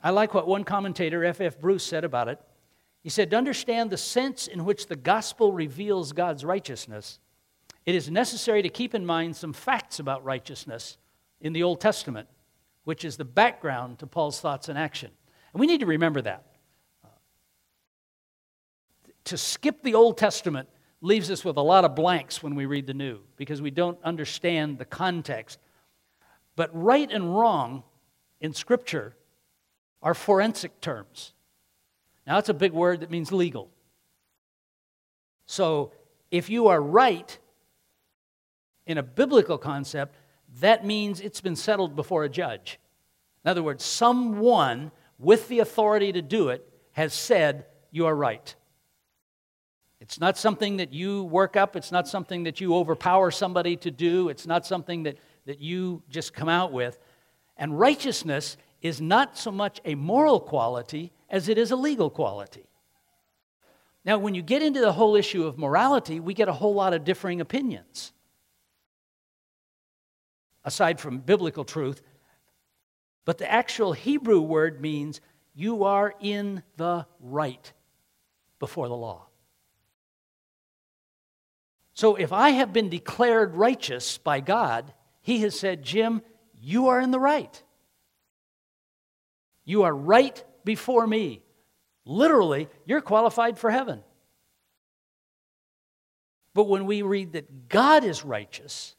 I 0.01 0.11
like 0.11 0.33
what 0.33 0.47
one 0.47 0.63
commentator, 0.63 1.23
F. 1.25 1.41
F. 1.41 1.59
Bruce, 1.59 1.83
said 1.83 2.03
about 2.03 2.27
it. 2.27 2.39
He 3.01 3.09
said, 3.09 3.29
To 3.31 3.37
understand 3.37 3.89
the 3.89 3.97
sense 3.97 4.47
in 4.47 4.65
which 4.65 4.87
the 4.87 4.95
gospel 4.95 5.53
reveals 5.53 6.11
God's 6.11 6.43
righteousness, 6.43 7.19
it 7.85 7.95
is 7.95 8.11
necessary 8.11 8.61
to 8.61 8.69
keep 8.69 8.93
in 8.93 9.05
mind 9.05 9.35
some 9.35 9.53
facts 9.53 9.99
about 9.99 10.23
righteousness 10.23 10.97
in 11.41 11.53
the 11.53 11.63
Old 11.63 11.79
Testament, 11.79 12.27
which 12.83 13.05
is 13.05 13.17
the 13.17 13.25
background 13.25 13.99
to 13.99 14.07
Paul's 14.07 14.41
thoughts 14.41 14.69
and 14.69 14.77
action. 14.77 15.11
And 15.53 15.59
we 15.59 15.67
need 15.67 15.79
to 15.79 15.85
remember 15.85 16.21
that. 16.21 16.45
To 19.25 19.37
skip 19.37 19.81
the 19.83 19.95
Old 19.95 20.17
Testament 20.17 20.69
leaves 21.01 21.31
us 21.31 21.45
with 21.45 21.57
a 21.57 21.61
lot 21.61 21.85
of 21.85 21.95
blanks 21.95 22.43
when 22.43 22.55
we 22.55 22.65
read 22.65 22.87
the 22.87 22.93
New 22.93 23.19
because 23.37 23.61
we 23.61 23.71
don't 23.71 23.97
understand 24.03 24.77
the 24.77 24.85
context. 24.85 25.59
But 26.55 26.69
right 26.73 27.09
and 27.09 27.37
wrong 27.37 27.83
in 28.41 28.53
Scripture 28.53 29.15
are 30.01 30.13
forensic 30.13 30.81
terms. 30.81 31.33
Now, 32.29 32.35
that's 32.35 32.49
a 32.49 32.53
big 32.53 32.73
word 32.73 32.99
that 32.99 33.09
means 33.09 33.31
legal. 33.31 33.71
So, 35.47 35.93
if 36.29 36.47
you 36.47 36.67
are 36.67 36.79
right 36.79 37.35
in 38.85 38.99
a 38.99 39.03
biblical 39.03 39.57
concept, 39.57 40.15
that 40.59 40.85
means 40.85 41.21
it's 41.21 41.41
been 41.41 41.55
settled 41.55 41.95
before 41.95 42.23
a 42.23 42.29
judge. 42.29 42.79
In 43.43 43.49
other 43.49 43.63
words, 43.63 43.83
someone 43.83 44.91
with 45.17 45.47
the 45.47 45.57
authority 45.57 46.11
to 46.11 46.21
do 46.21 46.49
it 46.49 46.71
has 46.91 47.15
said, 47.15 47.65
You 47.89 48.05
are 48.05 48.15
right. 48.15 48.53
It's 49.99 50.19
not 50.19 50.37
something 50.37 50.77
that 50.77 50.93
you 50.93 51.23
work 51.23 51.57
up, 51.57 51.75
it's 51.75 51.91
not 51.91 52.07
something 52.07 52.43
that 52.43 52.61
you 52.61 52.75
overpower 52.75 53.31
somebody 53.31 53.75
to 53.77 53.89
do, 53.89 54.29
it's 54.29 54.45
not 54.45 54.67
something 54.67 55.01
that, 55.01 55.17
that 55.47 55.61
you 55.61 56.03
just 56.11 56.35
come 56.35 56.47
out 56.47 56.71
with. 56.71 56.99
And 57.57 57.79
righteousness 57.79 58.55
is 58.83 59.01
not 59.01 59.35
so 59.35 59.51
much 59.51 59.81
a 59.83 59.95
moral 59.95 60.39
quality 60.39 61.11
as 61.29 61.49
it 61.49 61.57
is 61.57 61.71
a 61.71 61.75
legal 61.75 62.09
quality. 62.09 62.65
Now, 64.05 64.17
when 64.17 64.33
you 64.33 64.41
get 64.41 64.63
into 64.63 64.79
the 64.79 64.93
whole 64.93 65.15
issue 65.15 65.45
of 65.45 65.57
morality, 65.57 66.19
we 66.19 66.33
get 66.33 66.47
a 66.47 66.53
whole 66.53 66.73
lot 66.73 66.93
of 66.93 67.03
differing 67.03 67.41
opinions. 67.41 68.11
Aside 70.63 70.99
from 70.99 71.19
biblical 71.19 71.63
truth, 71.63 72.01
but 73.25 73.37
the 73.37 73.51
actual 73.51 73.93
Hebrew 73.93 74.41
word 74.41 74.81
means 74.81 75.21
you 75.53 75.83
are 75.83 76.13
in 76.19 76.63
the 76.77 77.05
right 77.19 77.71
before 78.59 78.87
the 78.87 78.95
law. 78.95 79.27
So 81.93 82.15
if 82.15 82.31
I 82.31 82.51
have 82.51 82.71
been 82.71 82.89
declared 82.89 83.55
righteous 83.55 84.17
by 84.17 84.39
God, 84.39 84.93
He 85.21 85.41
has 85.41 85.59
said, 85.59 85.83
Jim, 85.83 86.21
you 86.61 86.87
are 86.87 86.99
in 86.99 87.11
the 87.11 87.19
right. 87.19 87.61
You 89.65 89.83
are 89.83 89.93
right 89.93 90.43
before 90.69 91.07
me. 91.07 91.41
Literally, 92.05 92.67
you're 92.85 93.01
qualified 93.01 93.57
for 93.57 93.71
heaven. 93.71 94.03
But 96.53 96.65
when 96.65 96.85
we 96.85 97.01
read 97.01 97.33
that 97.33 97.69
God 97.69 98.03
is 98.03 98.23
righteous, 98.23 98.95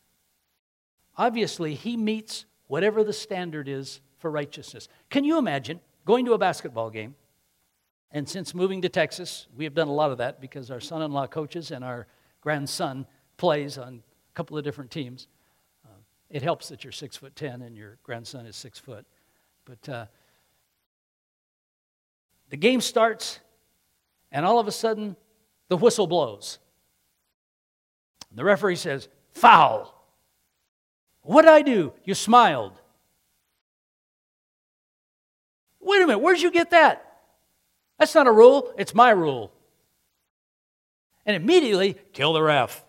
obviously 1.16 1.74
He 1.74 1.96
meets 1.96 2.44
whatever 2.66 3.04
the 3.04 3.12
standard 3.12 3.68
is 3.68 4.00
for 4.18 4.32
righteousness. 4.32 4.88
Can 5.10 5.22
you 5.22 5.38
imagine 5.38 5.78
going 6.04 6.24
to 6.24 6.32
a 6.32 6.38
basketball 6.38 6.90
game? 6.90 7.14
And 8.10 8.28
since 8.28 8.52
moving 8.52 8.82
to 8.82 8.88
Texas, 8.88 9.46
we 9.56 9.62
have 9.62 9.74
done 9.74 9.86
a 9.86 9.92
lot 9.92 10.10
of 10.10 10.18
that 10.18 10.40
because 10.40 10.72
our 10.72 10.80
son 10.80 11.02
in 11.02 11.12
law 11.12 11.28
coaches 11.28 11.70
and 11.70 11.84
our 11.84 12.08
grandson 12.40 13.06
plays 13.36 13.78
on 13.78 14.02
a 14.02 14.34
couple 14.34 14.58
of 14.58 14.64
different 14.64 14.90
teams. 14.90 15.28
Uh, 15.86 16.00
it 16.30 16.42
helps 16.42 16.68
that 16.70 16.82
you're 16.82 16.92
six 16.92 17.16
foot 17.16 17.36
ten 17.36 17.62
and 17.62 17.76
your 17.76 17.98
grandson 18.02 18.44
is 18.44 18.56
six 18.56 18.76
foot. 18.76 19.06
But 19.64 19.88
uh, 19.88 20.06
the 22.50 22.56
game 22.56 22.80
starts, 22.80 23.40
and 24.30 24.44
all 24.44 24.58
of 24.58 24.68
a 24.68 24.72
sudden, 24.72 25.16
the 25.68 25.76
whistle 25.76 26.06
blows. 26.06 26.58
The 28.32 28.44
referee 28.44 28.76
says, 28.76 29.08
Foul. 29.32 29.94
What 31.22 31.42
did 31.42 31.52
I 31.52 31.62
do? 31.62 31.92
You 32.04 32.14
smiled. 32.14 32.72
Wait 35.80 36.02
a 36.02 36.06
minute, 36.06 36.18
where'd 36.18 36.40
you 36.40 36.50
get 36.50 36.70
that? 36.70 37.06
That's 37.98 38.14
not 38.14 38.26
a 38.26 38.32
rule, 38.32 38.72
it's 38.78 38.94
my 38.94 39.10
rule. 39.10 39.52
And 41.26 41.36
immediately, 41.36 41.96
kill 42.12 42.32
the 42.32 42.42
ref. 42.42 42.84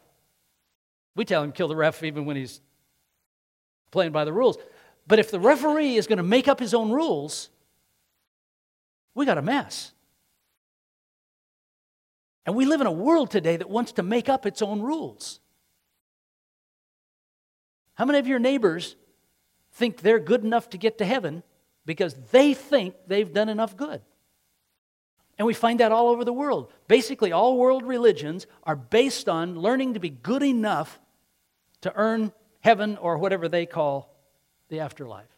We 1.16 1.26
tell 1.26 1.44
him 1.44 1.52
kill 1.52 1.68
the 1.68 1.76
ref 1.76 2.04
even 2.04 2.26
when 2.26 2.38
he's 2.38 2.62
playing 3.92 4.12
by 4.12 4.26
the 4.26 4.34
rules. 4.34 4.58
But 5.08 5.20
if 5.20 5.30
the 5.30 5.40
referee 5.40 5.98
is 5.98 6.08
going 6.08 6.18
to 6.18 6.24
make 6.24 6.48
up 6.48 6.60
his 6.60 6.74
own 6.74 6.92
rules, 6.92 7.50
we 9.14 9.26
got 9.26 9.38
a 9.38 9.42
mess. 9.42 9.92
And 12.46 12.56
we 12.56 12.66
live 12.66 12.82
in 12.82 12.88
a 12.88 12.92
world 12.92 13.30
today 13.30 13.58
that 13.58 13.70
wants 13.70 13.94
to 13.94 14.04
make 14.04 14.30
up 14.30 14.46
its 14.46 14.62
own 14.62 14.82
rules. 14.82 15.40
How 17.94 18.06
many 18.06 18.20
of 18.20 18.28
your 18.28 18.40
neighbors 18.40 18.96
think 19.74 20.02
they're 20.02 20.20
good 20.20 20.44
enough 20.44 20.70
to 20.72 20.78
get 20.78 20.98
to 20.98 21.06
heaven 21.06 21.44
because 21.86 22.16
they 22.32 22.54
think 22.54 22.96
they've 23.08 23.32
done 23.32 23.50
enough 23.50 23.78
good? 23.78 24.02
And 25.38 25.46
we 25.46 25.54
find 25.54 25.80
that 25.80 25.92
all 25.92 26.10
over 26.10 26.26
the 26.26 26.34
world. 26.34 26.72
Basically, 26.88 27.32
all 27.32 27.58
world 27.58 27.84
religions 27.84 28.48
are 28.64 28.76
based 28.76 29.30
on 29.30 29.60
learning 29.60 29.94
to 29.94 30.00
be 30.00 30.10
good 30.10 30.44
enough 30.44 31.00
to 31.82 31.92
earn 31.96 32.32
heaven 32.60 32.98
or 32.98 33.18
whatever 33.18 33.48
they 33.50 33.66
call 33.66 34.16
the 34.70 34.80
afterlife. 34.80 35.31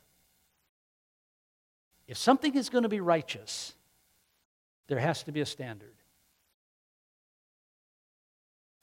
If 2.08 2.18
something 2.18 2.56
is 2.56 2.70
going 2.70 2.84
to 2.84 2.90
be 2.90 3.00
righteous, 3.00 3.74
there 4.88 5.00
has 5.00 5.24
to 5.24 5.32
be 5.32 5.42
a 5.42 5.46
standard. 5.46 5.96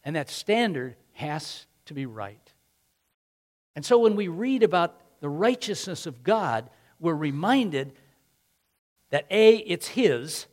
And 0.03 0.17
that 0.17 0.31
standard 0.31 0.97
has 1.13 1.67
to 1.87 1.95
be 1.95 2.07
right. 2.07 2.53
And 3.77 3.85
so 3.85 3.99
when 3.99 4.17
we 4.17 4.29
read 4.29 4.63
about 4.63 5.01
the 5.21 5.29
righteousness 5.29 6.07
of 6.07 6.23
God, 6.23 6.71
we're 6.99 7.15
reminded 7.15 7.93
that 9.11 9.27
A, 9.31 9.57
it's 9.57 9.89
His, 9.89 10.47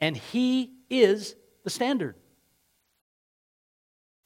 and 0.00 0.16
He 0.16 0.72
is 0.90 1.36
the 1.62 1.70
standard. 1.70 2.16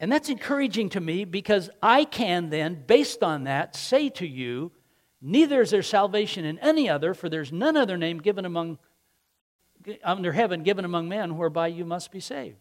And 0.00 0.10
that's 0.10 0.28
encouraging 0.28 0.90
to 0.90 1.00
me 1.00 1.24
because 1.24 1.70
I 1.82 2.04
can 2.04 2.50
then, 2.50 2.84
based 2.86 3.22
on 3.22 3.44
that, 3.44 3.74
say 3.74 4.08
to 4.10 4.26
you, 4.26 4.72
Neither 5.20 5.62
is 5.62 5.70
there 5.70 5.82
salvation 5.82 6.44
in 6.44 6.58
any 6.58 6.88
other, 6.88 7.14
for 7.14 7.28
there's 7.28 7.52
none 7.52 7.76
other 7.76 7.96
name 7.96 8.18
given 8.18 8.44
among 8.44 8.78
under 10.02 10.32
heaven 10.32 10.62
given 10.62 10.84
among 10.84 11.08
men 11.08 11.36
whereby 11.36 11.68
you 11.68 11.84
must 11.84 12.10
be 12.10 12.20
saved. 12.20 12.58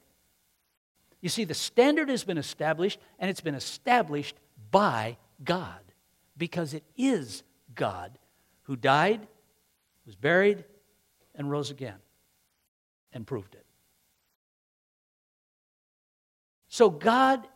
You 1.21 1.29
see, 1.29 1.43
the 1.43 1.53
standard 1.53 2.09
has 2.09 2.23
been 2.23 2.37
established, 2.37 2.99
and 3.19 3.29
it's 3.29 3.41
been 3.41 3.55
established 3.55 4.35
by 4.71 5.17
God 5.43 5.79
because 6.37 6.73
it 6.73 6.83
is 6.95 7.43
God 7.73 8.17
who 8.63 8.75
died, 8.75 9.27
was 10.05 10.15
buried, 10.15 10.63
and 11.35 11.49
rose 11.49 11.71
again 11.71 11.97
and 13.13 13.25
proved 13.25 13.55
it. 13.55 13.65
So, 16.69 16.89
God, 16.89 17.47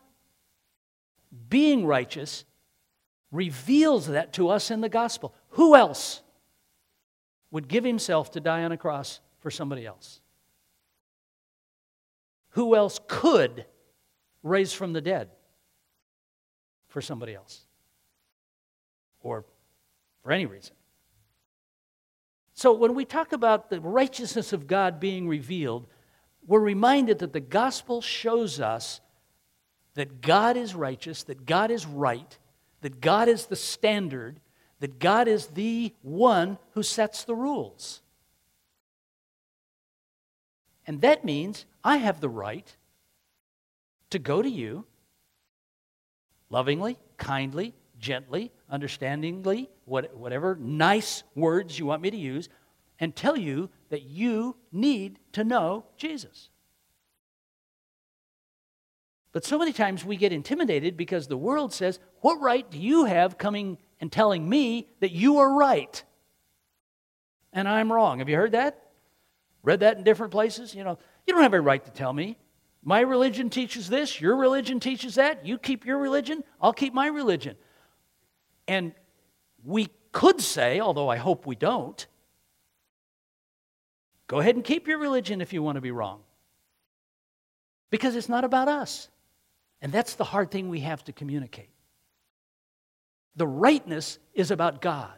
being 1.49 1.85
righteous, 1.85 2.45
reveals 3.31 4.07
that 4.07 4.33
to 4.33 4.49
us 4.49 4.71
in 4.71 4.81
the 4.81 4.89
gospel. 4.89 5.33
Who 5.51 5.75
else 5.75 6.21
would 7.49 7.67
give 7.67 7.83
himself 7.83 8.31
to 8.31 8.39
die 8.39 8.63
on 8.63 8.71
a 8.71 8.77
cross 8.77 9.19
for 9.39 9.51
somebody 9.51 9.85
else? 9.85 10.21
Who 12.51 12.75
else 12.75 12.99
could 13.07 13.65
raise 14.43 14.73
from 14.73 14.93
the 14.93 15.01
dead 15.01 15.29
for 16.87 17.01
somebody 17.01 17.33
else? 17.33 17.65
Or 19.21 19.45
for 20.23 20.31
any 20.31 20.45
reason? 20.45 20.75
So, 22.53 22.73
when 22.73 22.93
we 22.93 23.05
talk 23.05 23.31
about 23.31 23.69
the 23.69 23.79
righteousness 23.79 24.53
of 24.53 24.67
God 24.67 24.99
being 24.99 25.27
revealed, 25.27 25.87
we're 26.45 26.59
reminded 26.59 27.19
that 27.19 27.33
the 27.33 27.39
gospel 27.39 28.01
shows 28.01 28.59
us 28.59 28.99
that 29.93 30.21
God 30.21 30.57
is 30.57 30.75
righteous, 30.75 31.23
that 31.23 31.45
God 31.45 31.71
is 31.71 31.85
right, 31.85 32.37
that 32.81 33.01
God 33.01 33.27
is 33.27 33.45
the 33.45 33.55
standard, 33.55 34.39
that 34.79 34.99
God 34.99 35.27
is 35.27 35.47
the 35.47 35.93
one 36.01 36.57
who 36.71 36.83
sets 36.83 37.23
the 37.23 37.35
rules. 37.35 38.01
And 40.85 41.01
that 41.01 41.23
means 41.23 41.65
I 41.83 41.97
have 41.97 42.19
the 42.19 42.29
right 42.29 42.75
to 44.09 44.19
go 44.19 44.41
to 44.41 44.49
you 44.49 44.85
lovingly, 46.49 46.97
kindly, 47.17 47.73
gently, 47.97 48.51
understandingly, 48.69 49.69
what, 49.85 50.15
whatever 50.15 50.55
nice 50.55 51.23
words 51.33 51.79
you 51.79 51.85
want 51.85 52.01
me 52.01 52.11
to 52.11 52.17
use, 52.17 52.49
and 52.99 53.15
tell 53.15 53.37
you 53.37 53.69
that 53.89 54.03
you 54.03 54.55
need 54.71 55.17
to 55.31 55.43
know 55.43 55.85
Jesus. 55.97 56.50
But 59.31 59.45
so 59.45 59.57
many 59.57 59.71
times 59.71 60.03
we 60.03 60.17
get 60.17 60.33
intimidated 60.33 60.97
because 60.97 61.27
the 61.27 61.37
world 61.37 61.73
says, 61.73 61.99
What 62.19 62.41
right 62.41 62.69
do 62.69 62.77
you 62.77 63.05
have 63.05 63.37
coming 63.37 63.77
and 63.99 64.11
telling 64.11 64.47
me 64.47 64.89
that 64.99 65.11
you 65.11 65.37
are 65.37 65.53
right 65.53 66.03
and 67.53 67.67
I'm 67.67 67.91
wrong? 67.91 68.19
Have 68.19 68.29
you 68.29 68.35
heard 68.35 68.51
that? 68.51 68.91
Read 69.63 69.81
that 69.81 69.97
in 69.97 70.03
different 70.03 70.31
places? 70.31 70.75
You 70.75 70.83
know, 70.83 70.97
you 71.25 71.33
don't 71.33 71.43
have 71.43 71.53
a 71.53 71.61
right 71.61 71.83
to 71.83 71.91
tell 71.91 72.11
me. 72.11 72.37
My 72.83 73.01
religion 73.01 73.49
teaches 73.49 73.89
this, 73.89 74.19
your 74.19 74.35
religion 74.35 74.79
teaches 74.79 75.15
that. 75.15 75.45
You 75.45 75.57
keep 75.57 75.85
your 75.85 75.99
religion, 75.99 76.43
I'll 76.59 76.73
keep 76.73 76.93
my 76.93 77.07
religion. 77.07 77.55
And 78.67 78.93
we 79.63 79.89
could 80.11 80.41
say, 80.41 80.79
although 80.79 81.07
I 81.07 81.17
hope 81.17 81.45
we 81.45 81.55
don't, 81.55 82.05
go 84.27 84.39
ahead 84.39 84.55
and 84.55 84.63
keep 84.63 84.87
your 84.87 84.97
religion 84.97 85.41
if 85.41 85.53
you 85.53 85.61
want 85.61 85.75
to 85.75 85.81
be 85.81 85.91
wrong. 85.91 86.21
Because 87.91 88.15
it's 88.15 88.29
not 88.29 88.43
about 88.43 88.67
us. 88.67 89.09
And 89.81 89.91
that's 89.91 90.15
the 90.15 90.23
hard 90.23 90.51
thing 90.51 90.69
we 90.69 90.81
have 90.81 91.03
to 91.05 91.13
communicate. 91.13 91.69
The 93.35 93.47
rightness 93.47 94.19
is 94.33 94.51
about 94.51 94.81
God. 94.81 95.17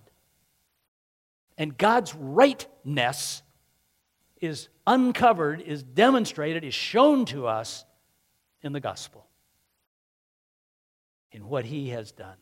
And 1.58 1.78
God's 1.78 2.16
rightness 2.16 3.44
is 4.40 4.70
uncovered, 4.88 5.62
is 5.62 5.84
demonstrated, 5.84 6.64
is 6.64 6.74
shown 6.74 7.26
to 7.26 7.48
us 7.48 7.86
in 8.62 8.74
the 8.74 8.80
gospel, 8.80 9.28
in 11.32 11.48
what 11.48 11.66
He 11.66 11.90
has 11.90 12.12
done. 12.12 12.38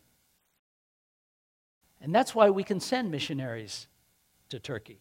And 2.00 2.14
that's 2.14 2.34
why 2.34 2.50
we 2.50 2.64
can 2.64 2.80
send 2.80 3.10
missionaries 3.10 3.86
to 4.48 4.58
Turkey, 4.58 5.00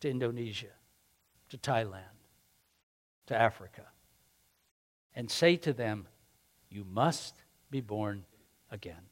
to 0.00 0.08
Indonesia, 0.08 0.72
to 1.48 1.58
Thailand, 1.58 2.02
to 3.26 3.36
Africa, 3.36 3.86
and 5.14 5.30
say 5.30 5.56
to 5.56 5.72
them, 5.72 6.06
You 6.68 6.84
must 6.84 7.34
be 7.70 7.80
born 7.80 8.24
again. 8.70 9.02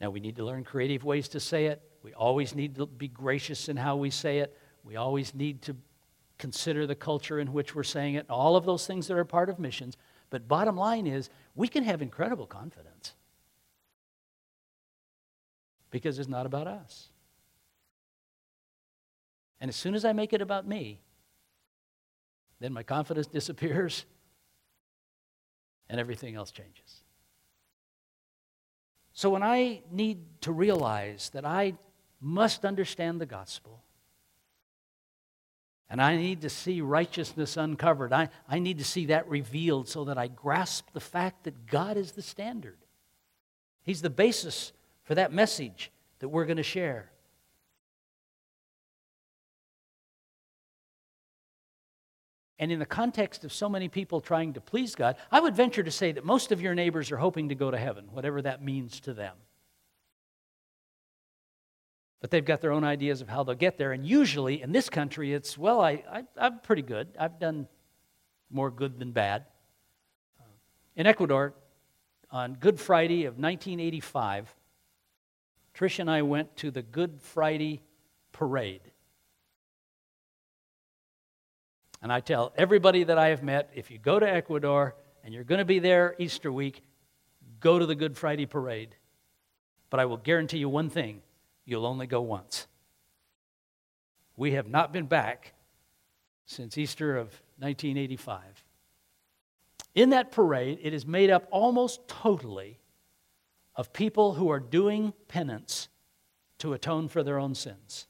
Now, 0.00 0.10
we 0.10 0.20
need 0.20 0.36
to 0.36 0.44
learn 0.44 0.64
creative 0.64 1.04
ways 1.04 1.28
to 1.28 1.40
say 1.40 1.66
it. 1.66 1.82
We 2.02 2.14
always 2.14 2.54
need 2.54 2.76
to 2.76 2.86
be 2.86 3.08
gracious 3.08 3.68
in 3.68 3.76
how 3.76 3.96
we 3.96 4.08
say 4.08 4.38
it. 4.38 4.56
We 4.82 4.96
always 4.96 5.34
need 5.34 5.60
to 5.62 5.76
consider 6.38 6.86
the 6.86 6.94
culture 6.94 7.38
in 7.38 7.52
which 7.52 7.74
we're 7.74 7.82
saying 7.82 8.14
it, 8.14 8.24
all 8.30 8.56
of 8.56 8.64
those 8.64 8.86
things 8.86 9.06
that 9.08 9.16
are 9.18 9.26
part 9.26 9.50
of 9.50 9.58
missions. 9.58 9.98
But 10.30 10.48
bottom 10.48 10.76
line 10.76 11.06
is, 11.06 11.28
we 11.54 11.68
can 11.68 11.84
have 11.84 12.00
incredible 12.00 12.46
confidence 12.46 13.12
because 15.90 16.18
it's 16.18 16.28
not 16.28 16.46
about 16.46 16.66
us. 16.66 17.10
And 19.60 19.68
as 19.68 19.76
soon 19.76 19.94
as 19.94 20.06
I 20.06 20.14
make 20.14 20.32
it 20.32 20.40
about 20.40 20.66
me, 20.66 21.02
then 22.60 22.72
my 22.72 22.82
confidence 22.82 23.26
disappears 23.38 24.04
and 25.88 25.98
everything 25.98 26.36
else 26.36 26.50
changes. 26.50 27.02
So 29.12 29.30
when 29.30 29.42
I 29.42 29.82
need 29.90 30.18
to 30.42 30.52
realize 30.52 31.30
that 31.30 31.44
I 31.44 31.74
must 32.20 32.64
understand 32.64 33.20
the 33.20 33.26
gospel, 33.26 33.82
and 35.90 36.00
I 36.00 36.16
need 36.16 36.42
to 36.42 36.48
see 36.48 36.80
righteousness 36.80 37.56
uncovered. 37.56 38.12
I, 38.12 38.28
I 38.48 38.60
need 38.60 38.78
to 38.78 38.84
see 38.84 39.06
that 39.06 39.28
revealed 39.28 39.88
so 39.88 40.04
that 40.04 40.16
I 40.16 40.28
grasp 40.28 40.86
the 40.92 41.00
fact 41.00 41.44
that 41.44 41.66
God 41.66 41.96
is 41.96 42.12
the 42.12 42.22
standard. 42.22 42.78
He's 43.82 44.00
the 44.00 44.08
basis 44.08 44.72
for 45.02 45.16
that 45.16 45.32
message 45.32 45.90
that 46.20 46.28
we're 46.28 46.44
going 46.44 46.58
to 46.58 46.62
share. 46.62 47.10
And 52.60 52.70
in 52.70 52.78
the 52.78 52.86
context 52.86 53.42
of 53.42 53.54
so 53.54 53.70
many 53.70 53.88
people 53.88 54.20
trying 54.20 54.52
to 54.52 54.60
please 54.60 54.94
God, 54.94 55.16
I 55.32 55.40
would 55.40 55.56
venture 55.56 55.82
to 55.82 55.90
say 55.90 56.12
that 56.12 56.26
most 56.26 56.52
of 56.52 56.60
your 56.60 56.74
neighbors 56.74 57.10
are 57.10 57.16
hoping 57.16 57.48
to 57.48 57.54
go 57.54 57.70
to 57.70 57.78
heaven, 57.78 58.08
whatever 58.12 58.42
that 58.42 58.62
means 58.62 59.00
to 59.00 59.14
them. 59.14 59.34
But 62.20 62.30
they've 62.30 62.44
got 62.44 62.60
their 62.60 62.72
own 62.72 62.84
ideas 62.84 63.22
of 63.22 63.30
how 63.30 63.44
they'll 63.44 63.54
get 63.54 63.78
there. 63.78 63.92
And 63.92 64.06
usually 64.06 64.60
in 64.60 64.72
this 64.72 64.90
country, 64.90 65.32
it's, 65.32 65.56
well, 65.56 65.80
I, 65.80 66.04
I, 66.12 66.24
I'm 66.36 66.58
pretty 66.60 66.82
good. 66.82 67.08
I've 67.18 67.40
done 67.40 67.66
more 68.50 68.70
good 68.70 68.98
than 68.98 69.12
bad. 69.12 69.46
In 70.96 71.06
Ecuador, 71.06 71.54
on 72.30 72.52
Good 72.52 72.78
Friday 72.78 73.24
of 73.24 73.38
1985, 73.38 74.54
Trish 75.74 75.98
and 75.98 76.10
I 76.10 76.20
went 76.20 76.56
to 76.56 76.70
the 76.70 76.82
Good 76.82 77.22
Friday 77.22 77.80
parade. 78.32 78.82
And 82.02 82.12
I 82.12 82.20
tell 82.20 82.52
everybody 82.56 83.04
that 83.04 83.18
I 83.18 83.28
have 83.28 83.42
met 83.42 83.70
if 83.74 83.90
you 83.90 83.98
go 83.98 84.18
to 84.18 84.28
Ecuador 84.28 84.94
and 85.22 85.34
you're 85.34 85.44
going 85.44 85.58
to 85.58 85.64
be 85.64 85.78
there 85.78 86.14
Easter 86.18 86.50
week, 86.50 86.82
go 87.60 87.78
to 87.78 87.86
the 87.86 87.94
Good 87.94 88.16
Friday 88.16 88.46
parade. 88.46 88.96
But 89.90 90.00
I 90.00 90.06
will 90.06 90.16
guarantee 90.16 90.58
you 90.58 90.68
one 90.68 90.88
thing 90.88 91.22
you'll 91.64 91.86
only 91.86 92.06
go 92.06 92.22
once. 92.22 92.66
We 94.36 94.52
have 94.52 94.68
not 94.68 94.92
been 94.92 95.06
back 95.06 95.52
since 96.46 96.78
Easter 96.78 97.16
of 97.16 97.26
1985. 97.58 98.64
In 99.94 100.10
that 100.10 100.32
parade, 100.32 100.78
it 100.82 100.94
is 100.94 101.06
made 101.06 101.30
up 101.30 101.46
almost 101.50 102.08
totally 102.08 102.78
of 103.76 103.92
people 103.92 104.34
who 104.34 104.50
are 104.50 104.60
doing 104.60 105.12
penance 105.28 105.88
to 106.58 106.72
atone 106.72 107.08
for 107.08 107.22
their 107.22 107.38
own 107.38 107.54
sins. 107.54 108.06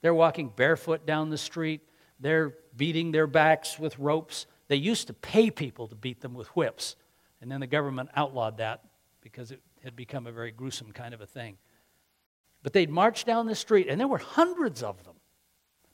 They're 0.00 0.14
walking 0.14 0.52
barefoot 0.54 1.06
down 1.06 1.30
the 1.30 1.38
street, 1.38 1.82
they're 2.18 2.54
beating 2.76 3.12
their 3.12 3.26
backs 3.26 3.78
with 3.78 3.98
ropes. 3.98 4.46
They 4.68 4.76
used 4.76 5.06
to 5.08 5.12
pay 5.12 5.50
people 5.50 5.88
to 5.88 5.94
beat 5.94 6.20
them 6.20 6.34
with 6.34 6.48
whips, 6.48 6.96
and 7.40 7.50
then 7.50 7.60
the 7.60 7.66
government 7.66 8.10
outlawed 8.14 8.58
that 8.58 8.84
because 9.20 9.50
it 9.50 9.60
had 9.82 9.96
become 9.96 10.26
a 10.26 10.32
very 10.32 10.50
gruesome 10.50 10.92
kind 10.92 11.14
of 11.14 11.20
a 11.20 11.26
thing. 11.26 11.58
But 12.62 12.72
they'd 12.72 12.90
march 12.90 13.24
down 13.24 13.46
the 13.46 13.54
street, 13.54 13.88
and 13.88 14.00
there 14.00 14.08
were 14.08 14.18
hundreds 14.18 14.82
of 14.82 15.02
them. 15.04 15.14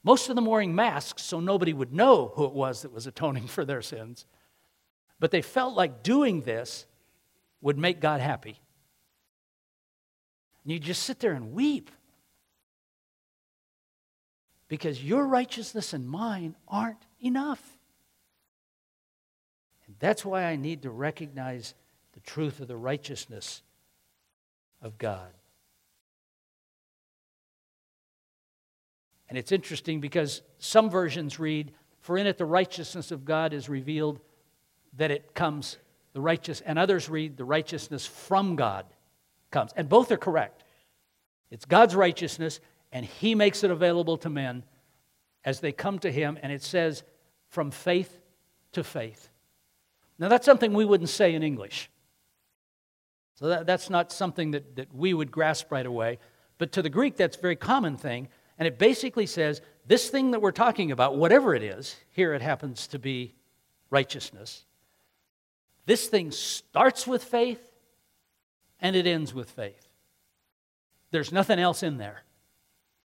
Most 0.03 0.29
of 0.29 0.35
them 0.35 0.45
wearing 0.45 0.75
masks 0.75 1.23
so 1.23 1.39
nobody 1.39 1.73
would 1.73 1.93
know 1.93 2.31
who 2.35 2.45
it 2.45 2.53
was 2.53 2.81
that 2.81 2.93
was 2.93 3.07
atoning 3.07 3.47
for 3.47 3.65
their 3.65 3.81
sins. 3.81 4.25
But 5.19 5.31
they 5.31 5.41
felt 5.41 5.75
like 5.75 6.03
doing 6.03 6.41
this 6.41 6.85
would 7.61 7.77
make 7.77 7.99
God 7.99 8.21
happy. 8.21 8.59
And 10.63 10.73
you 10.73 10.79
just 10.79 11.03
sit 11.03 11.19
there 11.19 11.33
and 11.33 11.53
weep 11.53 11.89
because 14.67 15.03
your 15.03 15.25
righteousness 15.25 15.93
and 15.93 16.07
mine 16.07 16.55
aren't 16.67 17.05
enough. 17.19 17.77
And 19.85 19.95
that's 19.99 20.25
why 20.25 20.43
I 20.43 20.55
need 20.55 20.81
to 20.83 20.89
recognize 20.89 21.73
the 22.13 22.19
truth 22.19 22.59
of 22.59 22.67
the 22.67 22.77
righteousness 22.77 23.61
of 24.81 24.97
God. 24.97 25.31
And 29.29 29.37
it's 29.37 29.51
interesting 29.51 29.99
because 29.99 30.41
some 30.57 30.89
versions 30.89 31.39
read, 31.39 31.73
For 31.99 32.17
in 32.17 32.27
it 32.27 32.37
the 32.37 32.45
righteousness 32.45 33.11
of 33.11 33.25
God 33.25 33.53
is 33.53 33.69
revealed, 33.69 34.19
that 34.97 35.11
it 35.11 35.33
comes 35.33 35.77
the 36.13 36.21
righteous, 36.21 36.61
and 36.61 36.79
others 36.79 37.09
read 37.09 37.37
the 37.37 37.43
righteousness 37.45 38.05
from 38.05 38.55
God 38.55 38.85
comes. 39.51 39.71
And 39.75 39.87
both 39.87 40.11
are 40.11 40.17
correct. 40.17 40.63
It's 41.51 41.65
God's 41.65 41.95
righteousness, 41.95 42.59
and 42.91 43.05
He 43.05 43.35
makes 43.35 43.63
it 43.63 43.71
available 43.71 44.17
to 44.17 44.29
men 44.29 44.63
as 45.43 45.59
they 45.59 45.71
come 45.71 45.99
to 45.99 46.11
Him, 46.11 46.37
and 46.41 46.51
it 46.51 46.63
says, 46.63 47.03
from 47.49 47.71
faith 47.71 48.19
to 48.73 48.83
faith. 48.83 49.29
Now, 50.19 50.27
that's 50.27 50.45
something 50.45 50.73
we 50.73 50.85
wouldn't 50.85 51.09
say 51.09 51.33
in 51.35 51.43
English. 51.43 51.89
So 53.35 53.47
that, 53.47 53.65
that's 53.67 53.89
not 53.89 54.11
something 54.11 54.51
that, 54.51 54.75
that 54.75 54.93
we 54.93 55.13
would 55.13 55.31
grasp 55.31 55.71
right 55.71 55.85
away. 55.85 56.17
But 56.57 56.71
to 56.73 56.81
the 56.81 56.89
Greek, 56.89 57.17
that's 57.17 57.37
a 57.37 57.41
very 57.41 57.55
common 57.55 57.95
thing. 57.95 58.29
And 58.57 58.67
it 58.67 58.79
basically 58.79 59.27
says 59.27 59.61
this 59.85 60.09
thing 60.09 60.31
that 60.31 60.41
we're 60.41 60.51
talking 60.51 60.91
about, 60.91 61.17
whatever 61.17 61.53
it 61.53 61.61
is, 61.61 61.95
here 62.09 62.33
it 62.33 62.41
happens 62.41 62.87
to 62.87 62.99
be 62.99 63.35
righteousness, 63.91 64.65
this 65.85 66.07
thing 66.07 66.31
starts 66.31 67.07
with 67.07 67.23
faith 67.23 67.61
and 68.79 68.95
it 68.95 69.07
ends 69.07 69.33
with 69.33 69.49
faith. 69.51 69.87
There's 71.11 71.31
nothing 71.31 71.59
else 71.59 71.83
in 71.83 71.97
there. 71.97 72.23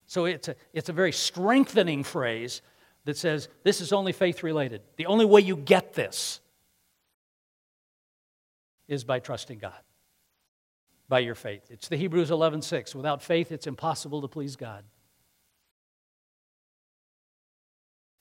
So 0.07 0.25
it's 0.25 0.47
a, 0.47 0.55
it's 0.73 0.89
a 0.89 0.93
very 0.93 1.11
strengthening 1.11 2.03
phrase 2.03 2.61
that 3.03 3.17
says 3.17 3.49
this 3.63 3.81
is 3.81 3.93
only 3.93 4.13
faith 4.13 4.41
related. 4.41 4.81
The 4.95 5.05
only 5.05 5.25
way 5.25 5.41
you 5.41 5.57
get 5.57 5.93
this 5.93 6.39
is 8.87 9.03
by 9.03 9.19
trusting 9.19 9.59
God, 9.59 9.79
by 11.09 11.19
your 11.19 11.35
faith. 11.35 11.63
It's 11.69 11.89
the 11.89 11.97
Hebrews 11.97 12.31
11:6. 12.31 12.95
Without 12.95 13.21
faith, 13.21 13.51
it's 13.51 13.67
impossible 13.67 14.21
to 14.21 14.29
please 14.29 14.55
God. 14.55 14.83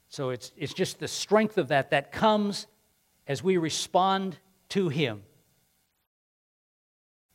So 0.08 0.30
it's, 0.30 0.52
it's 0.56 0.74
just 0.74 0.98
the 0.98 1.08
strength 1.08 1.58
of 1.58 1.68
that 1.68 1.90
that 1.90 2.10
comes 2.10 2.66
as 3.26 3.42
we 3.42 3.58
respond 3.58 4.38
to 4.70 4.88
Him. 4.88 5.22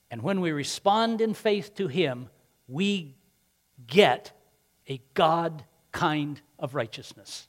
And 0.10 0.22
when 0.22 0.41
we 0.41 0.52
respond 0.52 1.22
in 1.22 1.34
faith 1.34 1.76
to 1.76 1.88
Him, 1.88 2.30
we 2.68 3.16
get 3.88 4.34
a 4.88 5.02
God 5.14 5.64
kind 5.92 6.42
of 6.60 6.76
righteousness. 6.76 7.48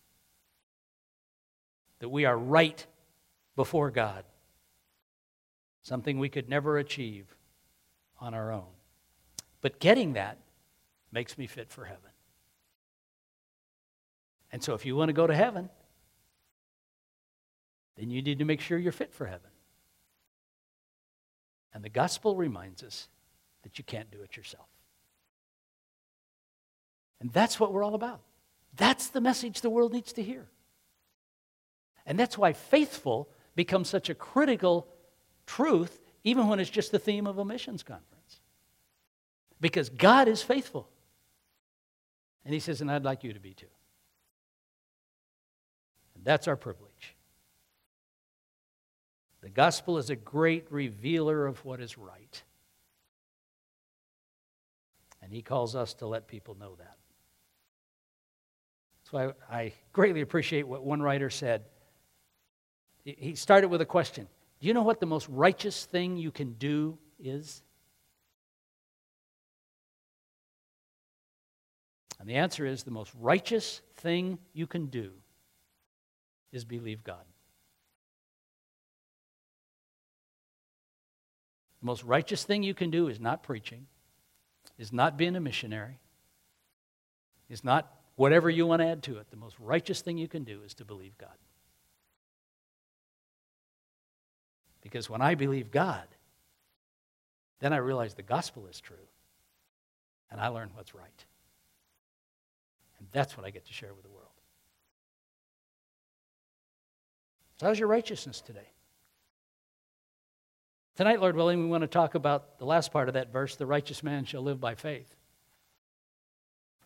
That 2.00 2.08
we 2.08 2.24
are 2.24 2.36
right 2.36 2.84
before 3.54 3.90
God, 3.90 4.24
something 5.82 6.18
we 6.18 6.28
could 6.28 6.48
never 6.48 6.78
achieve 6.78 7.26
on 8.20 8.34
our 8.34 8.52
own. 8.52 8.72
But 9.60 9.78
getting 9.78 10.14
that 10.14 10.38
makes 11.12 11.38
me 11.38 11.46
fit 11.46 11.70
for 11.70 11.84
heaven. 11.84 12.10
And 14.50 14.62
so 14.62 14.74
if 14.74 14.84
you 14.84 14.96
want 14.96 15.08
to 15.08 15.14
go 15.14 15.26
to 15.26 15.34
heaven, 15.34 15.70
then 17.96 18.10
you 18.10 18.22
need 18.22 18.38
to 18.38 18.44
make 18.44 18.60
sure 18.60 18.78
you're 18.78 18.92
fit 18.92 19.12
for 19.12 19.26
heaven. 19.26 19.50
And 21.74 21.82
the 21.82 21.88
gospel 21.88 22.36
reminds 22.36 22.82
us 22.82 23.08
that 23.62 23.78
you 23.78 23.84
can't 23.84 24.10
do 24.10 24.22
it 24.22 24.36
yourself. 24.36 24.66
And 27.22 27.32
that's 27.32 27.60
what 27.60 27.72
we're 27.72 27.84
all 27.84 27.94
about. 27.94 28.20
That's 28.74 29.06
the 29.06 29.20
message 29.20 29.60
the 29.60 29.70
world 29.70 29.92
needs 29.92 30.12
to 30.14 30.22
hear. 30.22 30.48
And 32.04 32.18
that's 32.18 32.36
why 32.36 32.52
faithful 32.52 33.28
becomes 33.54 33.88
such 33.88 34.10
a 34.10 34.14
critical 34.14 34.88
truth, 35.46 36.00
even 36.24 36.48
when 36.48 36.58
it's 36.58 36.68
just 36.68 36.90
the 36.90 36.98
theme 36.98 37.28
of 37.28 37.38
a 37.38 37.44
missions 37.44 37.84
conference. 37.84 38.40
Because 39.60 39.88
God 39.88 40.26
is 40.26 40.42
faithful. 40.42 40.88
And 42.44 42.52
He 42.52 42.58
says, 42.58 42.80
and 42.80 42.90
I'd 42.90 43.04
like 43.04 43.22
you 43.22 43.32
to 43.32 43.40
be 43.40 43.54
too. 43.54 43.66
And 46.16 46.24
that's 46.24 46.48
our 46.48 46.56
privilege. 46.56 47.14
The 49.42 49.48
gospel 49.48 49.96
is 49.98 50.10
a 50.10 50.16
great 50.16 50.66
revealer 50.72 51.46
of 51.46 51.64
what 51.64 51.80
is 51.80 51.96
right. 51.96 52.42
And 55.20 55.32
he 55.32 55.40
calls 55.42 55.76
us 55.76 55.94
to 55.94 56.06
let 56.08 56.26
people 56.26 56.56
know 56.58 56.74
that. 56.76 56.96
So 59.12 59.34
I, 59.50 59.54
I 59.54 59.72
greatly 59.92 60.22
appreciate 60.22 60.66
what 60.66 60.82
one 60.82 61.02
writer 61.02 61.28
said. 61.28 61.64
He 63.04 63.34
started 63.34 63.68
with 63.68 63.82
a 63.82 63.86
question 63.86 64.26
Do 64.60 64.66
you 64.66 64.72
know 64.72 64.82
what 64.82 65.00
the 65.00 65.06
most 65.06 65.28
righteous 65.28 65.84
thing 65.84 66.16
you 66.16 66.30
can 66.30 66.54
do 66.54 66.98
is? 67.22 67.62
And 72.18 72.28
the 72.28 72.36
answer 72.36 72.64
is 72.64 72.84
the 72.84 72.90
most 72.90 73.12
righteous 73.20 73.82
thing 73.96 74.38
you 74.54 74.66
can 74.66 74.86
do 74.86 75.10
is 76.52 76.64
believe 76.64 77.04
God. 77.04 77.24
The 81.80 81.86
most 81.86 82.04
righteous 82.04 82.44
thing 82.44 82.62
you 82.62 82.74
can 82.74 82.90
do 82.90 83.08
is 83.08 83.20
not 83.20 83.42
preaching, 83.42 83.88
is 84.78 84.92
not 84.92 85.18
being 85.18 85.36
a 85.36 85.40
missionary, 85.40 85.98
is 87.50 87.64
not 87.64 87.92
whatever 88.22 88.48
you 88.48 88.68
want 88.68 88.80
to 88.80 88.86
add 88.86 89.02
to 89.02 89.18
it. 89.18 89.28
The 89.32 89.36
most 89.36 89.56
righteous 89.58 90.00
thing 90.00 90.16
you 90.16 90.28
can 90.28 90.44
do 90.44 90.60
is 90.64 90.74
to 90.74 90.84
believe 90.84 91.18
God. 91.18 91.34
Because 94.80 95.10
when 95.10 95.20
I 95.20 95.34
believe 95.34 95.72
God, 95.72 96.06
then 97.58 97.72
I 97.72 97.78
realize 97.78 98.14
the 98.14 98.22
gospel 98.22 98.68
is 98.70 98.80
true, 98.80 99.08
and 100.30 100.40
I 100.40 100.46
learn 100.48 100.70
what's 100.74 100.94
right. 100.94 101.24
And 103.00 103.08
that's 103.10 103.36
what 103.36 103.44
I 103.44 103.50
get 103.50 103.66
to 103.66 103.72
share 103.72 103.92
with 103.92 104.04
the 104.04 104.10
world. 104.10 104.28
So, 107.58 107.66
how's 107.66 107.80
your 107.80 107.88
righteousness 107.88 108.40
today? 108.40 108.70
Tonight, 110.94 111.20
Lord 111.20 111.34
willing, 111.34 111.60
we 111.60 111.70
want 111.70 111.82
to 111.82 111.88
talk 111.88 112.14
about 112.14 112.60
the 112.60 112.66
last 112.66 112.92
part 112.92 113.08
of 113.08 113.14
that 113.14 113.32
verse 113.32 113.56
the 113.56 113.66
righteous 113.66 114.04
man 114.04 114.26
shall 114.26 114.42
live 114.42 114.60
by 114.60 114.76
faith. 114.76 115.12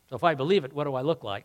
So 0.09 0.17
if 0.17 0.25
I 0.25 0.35
believe 0.35 0.65
it, 0.65 0.73
what 0.73 0.85
do 0.85 0.95
I 0.95 1.03
look 1.03 1.25
like? 1.25 1.45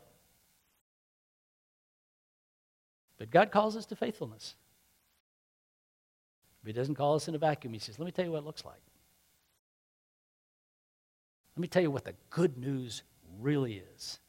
But 3.18 3.30
God 3.30 3.52
calls 3.52 3.76
us 3.76 3.86
to 3.88 3.96
faithfulness. 3.96 4.56
But 6.64 6.70
He 6.70 6.74
doesn't 6.74 6.96
call 6.96 7.16
us 7.16 7.28
in 7.28 7.36
a 7.36 7.38
vacuum. 7.38 7.74
He 7.74 7.80
says, 7.80 8.00
Let 8.00 8.06
me 8.06 8.12
tell 8.12 8.26
you 8.26 8.32
what 8.32 8.40
it 8.40 8.46
looks 8.46 8.66
like. 8.66 8.82
Let 11.56 11.62
me 11.62 11.68
tell 11.68 11.82
you 11.82 11.92
what 11.92 12.06
the 12.06 12.16
good 12.30 12.58
news 12.58 13.04
really 13.40 13.84
is. 13.96 14.20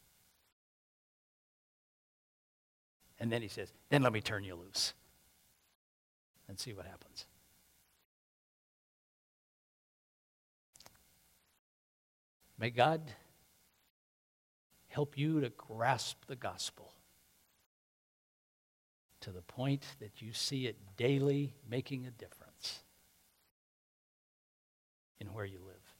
And 3.20 3.30
then 3.30 3.42
He 3.42 3.48
says, 3.48 3.72
Then 3.90 4.02
let 4.02 4.12
me 4.12 4.20
turn 4.20 4.44
you 4.44 4.56
loose 4.56 4.94
and 6.48 6.58
see 6.58 6.72
what 6.72 6.86
happens. 6.86 7.26
May 12.58 12.70
God 12.70 13.00
help 14.92 15.16
you 15.16 15.40
to 15.40 15.50
grasp 15.50 16.26
the 16.26 16.36
gospel 16.36 16.92
to 19.20 19.30
the 19.30 19.42
point 19.42 19.84
that 20.00 20.20
you 20.20 20.32
see 20.32 20.66
it 20.66 20.76
daily 20.96 21.54
making 21.68 22.06
a 22.06 22.10
difference 22.10 22.80
in 25.20 25.28
where 25.28 25.44
you 25.44 25.58
live. 25.64 25.94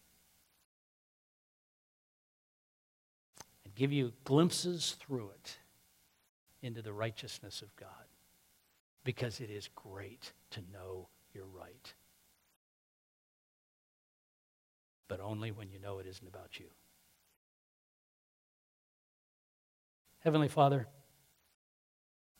And 3.65 3.75
give 3.75 3.93
you 3.93 4.13
glimpses 4.25 4.97
through 5.01 5.31
it 5.31 5.59
into 6.63 6.83
the 6.83 6.93
righteousness 6.93 7.63
of 7.63 7.75
God 7.77 7.89
because 9.05 9.41
it 9.41 9.51
is 9.51 9.69
great 9.75 10.33
to 10.51 10.61
know 10.73 11.09
you're 11.33 11.45
right. 11.47 11.95
but 15.13 15.21
only 15.21 15.51
when 15.51 15.69
you 15.69 15.79
know 15.79 15.99
it 15.99 16.07
isn't 16.07 16.27
about 16.27 16.59
you. 16.59 16.65
Heavenly 20.25 20.47
Father, 20.47 20.87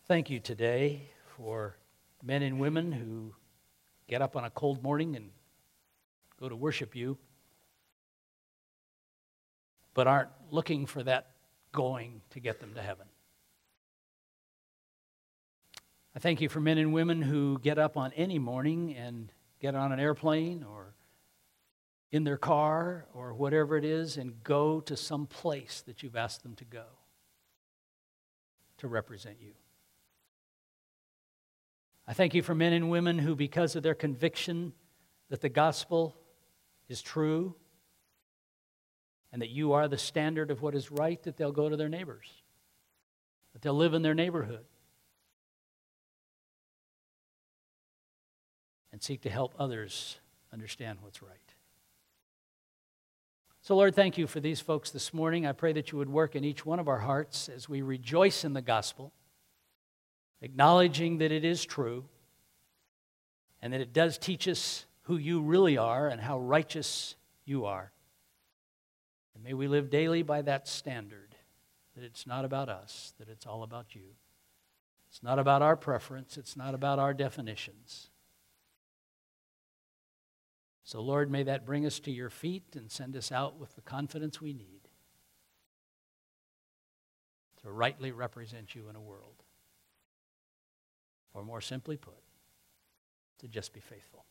thank 0.07 0.31
you 0.31 0.39
today 0.39 1.11
for 1.37 1.77
men 2.23 2.43
and 2.43 2.61
women 2.61 2.93
who 2.93 3.35
get 4.07 4.23
up 4.23 4.37
on 4.37 4.45
a 4.45 4.51
cold 4.51 4.85
morning 4.85 5.17
and 5.17 5.31
go 6.39 6.49
to 6.49 6.55
worship 6.55 6.95
you, 6.95 7.19
but 9.95 10.07
aren't 10.07 10.29
looking 10.53 10.87
for 10.87 11.03
that 11.03 11.31
going 11.73 12.21
to 12.31 12.39
get 12.39 12.61
them 12.61 12.73
to 12.75 12.81
heaven. 12.81 13.09
I 16.15 16.21
thank 16.21 16.41
you 16.41 16.49
for 16.49 16.61
men 16.61 16.79
and 16.79 16.93
women 16.93 17.21
who 17.21 17.59
get 17.59 17.81
up 17.81 17.97
on 17.97 18.13
any 18.13 18.39
morning 18.39 18.95
and 18.95 19.33
get 19.61 19.75
on 19.75 19.91
an 19.91 19.99
airplane 19.99 20.63
or 20.63 20.95
in 22.13 22.23
their 22.23 22.37
car 22.37 23.07
or 23.13 23.35
whatever 23.35 23.77
it 23.77 23.85
is 23.85 24.19
and 24.19 24.41
go 24.45 24.79
to 24.83 24.97
some 24.97 25.27
place 25.27 25.83
that 25.85 26.05
you've 26.05 26.15
asked 26.15 26.45
them 26.45 26.55
to 26.55 26.65
go 26.65 26.85
to 28.83 28.89
represent 28.89 29.37
you. 29.41 29.53
I 32.05 32.15
thank 32.15 32.35
you 32.35 32.43
for 32.43 32.53
men 32.53 32.73
and 32.73 32.91
women 32.91 33.17
who, 33.17 33.37
because 33.37 33.77
of 33.77 33.85
their 33.85 33.95
conviction 33.95 34.73
that 35.31 35.41
the 35.41 35.49
gospel 35.49 36.17
is 36.89 37.01
true 37.01 37.55
and 39.33 39.41
that 39.41 39.51
you 39.51 39.73
are 39.73 39.87
the 39.87 39.97
standard 39.97 40.51
of 40.51 40.63
what 40.63 40.75
is 40.75 40.91
right, 40.91 41.23
that 41.23 41.37
they'll 41.37 41.53
go 41.53 41.69
to 41.69 41.77
their 41.77 41.89
neighbors, 41.89 42.27
that 43.53 43.63
they'll 43.63 43.73
live 43.73 43.95
in 43.95 44.03
their 44.03 44.15
neighborhood 44.15 44.65
and 48.91 49.01
seek 49.01 49.21
to 49.21 49.31
help 49.31 49.55
others 49.61 50.19
understand 50.53 50.99
what's 51.03 51.23
right. 51.23 51.52
So, 53.73 53.77
Lord, 53.77 53.95
thank 53.95 54.19
you 54.19 54.27
for 54.27 54.39
these 54.39 54.61
folks 54.61 54.91
this 54.91 55.15
morning. 55.15 55.47
I 55.47 55.53
pray 55.53 55.73
that 55.73 55.93
you 55.93 55.97
would 55.97 56.11
work 56.11 56.37
in 56.37 56.45
each 56.45 56.67
one 56.67 56.79
of 56.79 56.89
our 56.89 56.99
hearts 56.99 57.49
as 57.49 57.71
we 57.71 57.81
rejoice 57.81 58.45
in 58.45 58.53
the 58.53 58.61
gospel, 58.61 59.15
acknowledging 60.43 61.17
that 61.17 61.33
it 61.33 61.43
is 61.43 61.65
true 61.65 62.05
and 63.63 63.73
that 63.73 63.81
it 63.81 63.95
does 63.95 64.19
teach 64.19 64.47
us 64.47 64.85
who 65.05 65.17
you 65.17 65.41
really 65.41 65.79
are 65.79 66.07
and 66.07 66.21
how 66.21 66.39
righteous 66.39 67.17
you 67.47 67.65
are. 67.65 67.93
And 69.35 69.43
may 69.43 69.55
we 69.55 69.69
live 69.69 69.89
daily 69.89 70.23
by 70.23 70.43
that 70.43 70.69
standard 70.69 71.35
that 71.97 72.05
it's 72.05 72.27
not 72.27 72.45
about 72.45 72.69
us, 72.69 73.15
that 73.19 73.31
it's 73.31 73.47
all 73.47 73.63
about 73.63 73.95
you. 73.95 74.17
It's 75.09 75.23
not 75.23 75.39
about 75.39 75.63
our 75.63 75.77
preference, 75.77 76.37
it's 76.37 76.59
not 76.59 76.75
about 76.75 76.99
our 76.99 77.15
definitions. 77.15 78.11
So, 80.93 81.01
Lord, 81.01 81.31
may 81.31 81.43
that 81.45 81.65
bring 81.65 81.87
us 81.87 82.01
to 82.01 82.11
your 82.11 82.29
feet 82.29 82.77
and 82.77 82.91
send 82.91 83.17
us 83.17 83.33
out 83.33 83.59
with 83.59 83.75
the 83.77 83.81
confidence 83.81 84.43
we 84.43 84.53
need 84.53 84.91
to 87.63 87.71
rightly 87.71 88.13
represent 88.13 88.75
you 88.75 88.91
in 88.91 88.97
a 88.97 89.01
world. 89.01 89.43
Or 91.33 91.45
more 91.45 91.63
simply 91.63 91.97
put, 91.97 92.21
to 93.39 93.49
just 93.49 93.73
be 93.73 93.81
faithful. 93.81 94.27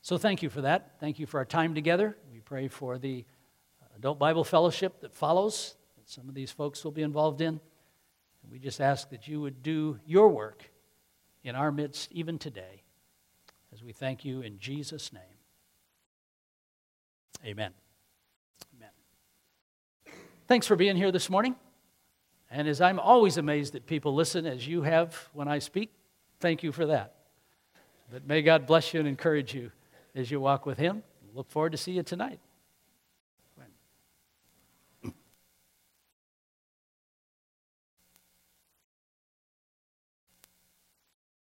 So, 0.00 0.16
thank 0.16 0.44
you 0.44 0.48
for 0.48 0.60
that. 0.60 0.92
Thank 1.00 1.18
you 1.18 1.26
for 1.26 1.38
our 1.38 1.44
time 1.44 1.74
together. 1.74 2.16
We 2.32 2.38
pray 2.38 2.68
for 2.68 2.98
the 2.98 3.24
Adult 3.96 4.20
Bible 4.20 4.44
Fellowship 4.44 5.00
that 5.00 5.12
follows, 5.12 5.74
that 5.96 6.08
some 6.08 6.28
of 6.28 6.36
these 6.36 6.52
folks 6.52 6.84
will 6.84 6.92
be 6.92 7.02
involved 7.02 7.40
in. 7.40 7.58
We 8.48 8.60
just 8.60 8.80
ask 8.80 9.10
that 9.10 9.26
you 9.26 9.40
would 9.40 9.60
do 9.64 9.98
your 10.06 10.28
work 10.28 10.70
in 11.42 11.56
our 11.56 11.72
midst 11.72 12.12
even 12.12 12.38
today 12.38 12.84
as 13.72 13.82
we 13.82 13.92
thank 13.92 14.24
you 14.24 14.40
in 14.40 14.58
Jesus' 14.58 15.12
name. 15.12 15.22
Amen. 17.44 17.72
Amen. 18.76 18.90
Thanks 20.46 20.66
for 20.66 20.76
being 20.76 20.96
here 20.96 21.12
this 21.12 21.30
morning. 21.30 21.54
And 22.50 22.66
as 22.66 22.80
I'm 22.80 22.98
always 22.98 23.36
amazed 23.36 23.74
that 23.74 23.86
people 23.86 24.14
listen 24.14 24.46
as 24.46 24.66
you 24.66 24.82
have 24.82 25.28
when 25.34 25.48
I 25.48 25.58
speak, 25.58 25.92
thank 26.40 26.62
you 26.62 26.72
for 26.72 26.86
that. 26.86 27.14
But 28.10 28.26
may 28.26 28.42
God 28.42 28.66
bless 28.66 28.94
you 28.94 29.00
and 29.00 29.08
encourage 29.08 29.54
you 29.54 29.70
as 30.14 30.30
you 30.30 30.40
walk 30.40 30.64
with 30.64 30.78
Him. 30.78 31.02
Look 31.34 31.50
forward 31.50 31.72
to 31.72 31.78
see 31.78 31.92
you 31.92 32.02
tonight. 32.02 32.40